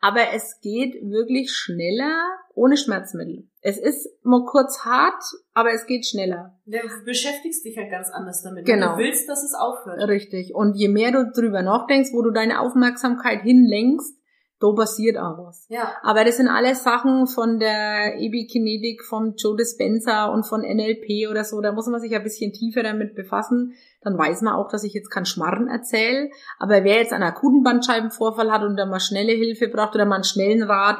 Aber 0.00 0.32
es 0.34 0.60
geht 0.60 0.94
wirklich 1.02 1.50
schneller 1.52 2.24
ohne 2.54 2.76
Schmerzmittel. 2.76 3.48
Es 3.60 3.78
ist 3.78 4.08
mal 4.22 4.44
kurz 4.44 4.84
hart, 4.84 5.22
aber 5.54 5.72
es 5.72 5.86
geht 5.86 6.06
schneller. 6.06 6.58
Du 6.66 6.78
beschäftigst 7.04 7.64
dich 7.64 7.76
halt 7.76 7.90
ganz 7.90 8.10
anders 8.10 8.42
damit. 8.42 8.64
Genau. 8.64 8.92
Du 8.92 8.98
willst, 8.98 9.28
dass 9.28 9.42
es 9.42 9.54
aufhört. 9.54 10.00
Richtig. 10.08 10.54
Und 10.54 10.74
je 10.74 10.88
mehr 10.88 11.12
du 11.12 11.30
drüber 11.30 11.62
nachdenkst, 11.62 12.12
wo 12.12 12.22
du 12.22 12.30
deine 12.30 12.60
Aufmerksamkeit 12.60 13.42
hinlenkst, 13.42 14.17
da 14.60 14.72
passiert 14.72 15.16
auch 15.16 15.38
was. 15.38 15.66
Ja. 15.68 15.94
Aber 16.02 16.24
das 16.24 16.36
sind 16.36 16.48
alles 16.48 16.82
Sachen 16.82 17.26
von 17.26 17.58
der 17.58 18.16
Epikinetik, 18.20 19.04
vom 19.04 19.34
Joe 19.36 19.56
Dispenza 19.56 20.26
und 20.26 20.44
von 20.44 20.62
NLP 20.62 21.30
oder 21.30 21.44
so. 21.44 21.60
Da 21.60 21.72
muss 21.72 21.86
man 21.86 22.00
sich 22.00 22.14
ein 22.14 22.22
bisschen 22.24 22.52
tiefer 22.52 22.82
damit 22.82 23.14
befassen. 23.14 23.74
Dann 24.02 24.18
weiß 24.18 24.42
man 24.42 24.54
auch, 24.54 24.68
dass 24.68 24.84
ich 24.84 24.94
jetzt 24.94 25.10
keinen 25.10 25.26
Schmarren 25.26 25.68
erzähle. 25.68 26.30
Aber 26.58 26.82
wer 26.82 26.96
jetzt 26.96 27.12
einen 27.12 27.22
akuten 27.22 27.62
Bandscheibenvorfall 27.62 28.50
hat 28.50 28.62
und 28.62 28.76
da 28.76 28.86
mal 28.86 29.00
schnelle 29.00 29.32
Hilfe 29.32 29.68
braucht 29.68 29.94
oder 29.94 30.06
mal 30.06 30.16
einen 30.16 30.24
schnellen 30.24 30.64
Rat, 30.64 30.98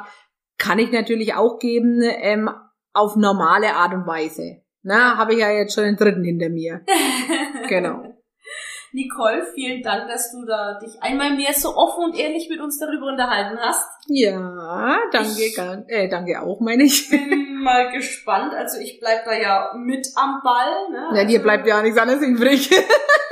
kann 0.57 0.79
ich 0.79 0.93
natürlich 0.93 1.35
auch 1.35 1.59
geben, 1.59 2.01
ähm, 2.03 2.51
auf 2.93 3.17
normale 3.17 3.75
Art 3.75 3.95
und 3.95 4.07
Weise. 4.07 4.63
Na, 4.83 5.17
habe 5.17 5.35
ich 5.35 5.41
ja 5.41 5.51
jetzt 5.51 5.75
schon 5.75 5.85
den 5.85 5.97
dritten 5.97 6.25
hinter 6.25 6.49
mir. 6.49 6.83
Genau. 7.69 8.18
Nicole, 8.93 9.47
vielen 9.55 9.83
Dank, 9.83 10.09
dass 10.09 10.33
du 10.33 10.45
da 10.47 10.79
dich 10.79 11.03
einmal 11.03 11.35
mehr 11.37 11.53
so 11.53 11.77
offen 11.77 12.05
und 12.05 12.19
ehrlich 12.19 12.49
mit 12.49 12.61
uns 12.61 12.79
darüber 12.79 13.07
unterhalten 13.07 13.59
hast. 13.61 13.87
Ja, 14.07 14.99
danke, 15.13 15.51
gar- 15.55 15.85
äh, 15.89 16.09
danke 16.09 16.41
auch, 16.41 16.61
meine 16.61 16.85
ich. 16.85 17.11
Bin 17.11 17.61
mal 17.63 17.93
gespannt. 17.93 18.55
Also 18.55 18.79
ich 18.81 18.99
bleib 19.01 19.25
da 19.25 19.33
ja 19.35 19.73
mit 19.77 20.07
am 20.17 20.41
Ball. 20.43 20.91
Ne? 20.91 21.19
Ja, 21.19 21.25
dir 21.25 21.35
Also 21.39 21.43
bleibt 21.43 21.67
ja 21.67 21.83
nichts 21.83 21.99
anderes 21.99 22.23
übrig. 22.23 22.71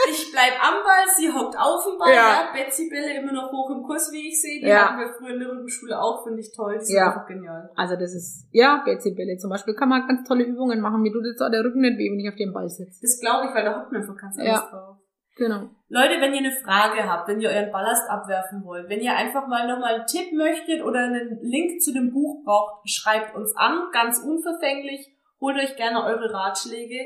Ich 0.09 0.31
bleib 0.31 0.53
am 0.63 0.85
Ball, 0.85 1.05
sie 1.17 1.29
hockt 1.33 1.59
auf 1.59 1.83
dem 1.85 1.99
Ball. 1.99 2.11
Ja. 2.15 2.15
Ja. 2.15 2.49
Betsy 2.55 2.89
Bälle 2.89 3.19
immer 3.21 3.33
noch 3.33 3.51
hoch 3.51 3.71
im 3.71 3.83
Kurs, 3.83 4.13
wie 4.13 4.29
ich 4.29 4.41
sehe. 4.41 4.61
Die 4.61 4.67
Ja. 4.69 4.91
hatten 4.91 5.01
wir 5.01 5.13
früher 5.13 5.35
in 5.35 5.41
der 5.41 5.49
Rückenschule 5.51 6.01
auch, 6.01 6.23
finde 6.23 6.41
ich 6.41 6.53
toll. 6.55 6.81
Sind 6.81 6.95
Ja. 6.97 7.09
einfach 7.09 7.27
genial. 7.27 7.71
Also 7.75 7.97
das 7.97 8.15
ist, 8.15 8.47
ja, 8.53 8.83
Betsy-Bälle 8.85 9.37
zum 9.39 9.51
Beispiel 9.51 9.75
kann 9.75 9.89
man 9.89 10.07
ganz 10.07 10.27
tolle 10.29 10.45
Übungen 10.45 10.81
machen. 10.81 11.03
Mir 11.03 11.13
tut 11.13 11.25
jetzt 11.27 11.43
auch 11.43 11.51
der 11.51 11.65
Rücken 11.65 11.81
nicht 11.81 11.99
weh, 11.99 12.09
wenn 12.13 12.21
ich 12.21 12.29
auf 12.29 12.37
dem 12.37 12.53
Ball 12.53 12.69
sitze. 12.69 13.01
Das 13.03 13.19
glaube 13.21 13.49
ich, 13.49 13.55
weil 13.55 13.65
da 13.65 13.81
hockt 13.81 13.91
man 13.91 14.03
einfach 14.03 14.17
ganz 14.17 14.37
Ja. 14.39 14.45
anders 14.45 14.71
drauf. 14.71 14.97
Genau. 15.37 15.69
Leute, 15.89 16.21
wenn 16.21 16.33
ihr 16.33 16.39
eine 16.41 16.57
Frage 16.65 17.09
habt, 17.09 17.29
wenn 17.29 17.41
ihr 17.41 17.51
euren 17.51 17.71
Ballast 17.71 18.09
abwerfen 18.09 18.65
wollt, 18.65 18.89
wenn 18.89 19.01
ihr 19.01 19.15
einfach 19.15 19.47
mal 19.47 19.69
nochmal 19.69 19.97
einen 19.97 20.07
Tipp 20.07 20.33
möchtet 20.33 20.83
oder 20.83 21.01
einen 21.01 21.39
Link 21.43 21.81
zu 21.83 21.93
dem 21.93 22.11
Buch 22.13 22.43
braucht, 22.45 22.89
schreibt 22.89 23.37
uns 23.37 23.55
an, 23.57 23.89
ganz 23.93 24.19
unverfänglich. 24.19 25.15
Holt 25.41 25.57
euch 25.59 25.77
gerne 25.77 26.03
eure 26.05 26.33
Ratschläge. 26.33 26.99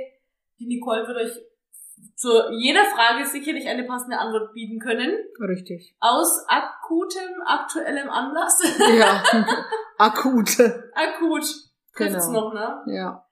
Die 0.60 0.66
Nicole 0.66 1.06
wird 1.08 1.16
euch 1.18 1.32
zu 2.14 2.30
jeder 2.52 2.84
Frage 2.84 3.26
sicherlich 3.26 3.66
eine 3.68 3.84
passende 3.84 4.18
Antwort 4.18 4.54
bieten 4.54 4.78
können. 4.78 5.12
Richtig. 5.40 5.96
Aus 5.98 6.44
akutem, 6.48 7.42
aktuellem 7.44 8.08
Anlass. 8.08 8.62
Ja, 8.96 9.22
akute. 9.98 10.90
Akut. 10.94 11.44
Trifft's 11.96 12.26
Genau. 12.28 12.50
noch, 12.50 12.54
ne? 12.54 12.82
Ja. 12.94 13.26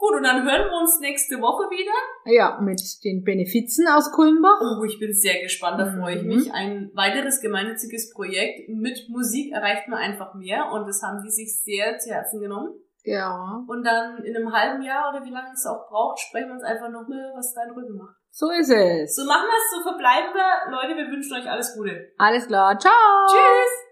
Gut, 0.00 0.16
und 0.16 0.22
dann 0.24 0.42
hören 0.48 0.64
wir 0.70 0.78
uns 0.80 0.98
nächste 1.00 1.36
Woche 1.42 1.68
wieder. 1.68 1.92
Ja, 2.24 2.58
mit 2.62 2.80
den 3.04 3.22
Benefizen 3.22 3.86
aus 3.86 4.10
Kulmbach. 4.12 4.58
Oh, 4.62 4.82
ich 4.84 4.98
bin 4.98 5.12
sehr 5.12 5.42
gespannt, 5.42 5.78
da 5.78 5.92
freue 5.92 6.16
ich 6.16 6.22
Mhm. 6.22 6.28
mich. 6.28 6.52
Ein 6.54 6.90
weiteres 6.94 7.42
gemeinnütziges 7.42 8.10
Projekt. 8.14 8.70
Mit 8.70 8.98
Musik 9.10 9.52
erreicht 9.52 9.88
man 9.88 9.98
einfach 9.98 10.32
mehr 10.34 10.72
und 10.72 10.86
das 10.88 11.02
haben 11.02 11.20
die 11.22 11.30
sich 11.30 11.60
sehr 11.62 11.98
zu 11.98 12.08
Herzen 12.10 12.40
genommen. 12.40 12.72
Ja, 13.04 13.62
Und 13.68 13.84
dann 13.84 14.24
in 14.24 14.34
einem 14.36 14.50
halben 14.52 14.82
Jahr 14.82 15.10
oder 15.10 15.22
wie 15.24 15.30
lange 15.30 15.52
es 15.52 15.66
auch 15.66 15.88
braucht, 15.88 16.18
sprechen 16.20 16.48
wir 16.48 16.54
uns 16.54 16.64
einfach 16.64 16.88
nochmal, 16.88 17.32
was 17.36 17.52
dein 17.54 17.70
Rücken 17.70 17.96
macht. 17.96 18.16
so 18.30 18.50
ist 18.50 18.70
es. 18.70 19.16
So 19.16 19.24
machen 19.26 19.48
wir 19.48 19.56
es, 19.56 19.70
so 19.76 19.82
verbleiben 19.82 20.32
wir. 20.32 20.70
Leute, 20.72 20.96
wir 20.96 21.12
wünschen 21.12 21.34
euch 21.36 21.48
alles 21.50 21.74
Gute. 21.76 22.08
Alles 22.16 22.46
klar. 22.46 22.78
Ciao. 22.78 23.26
Tschüss! 23.28 23.89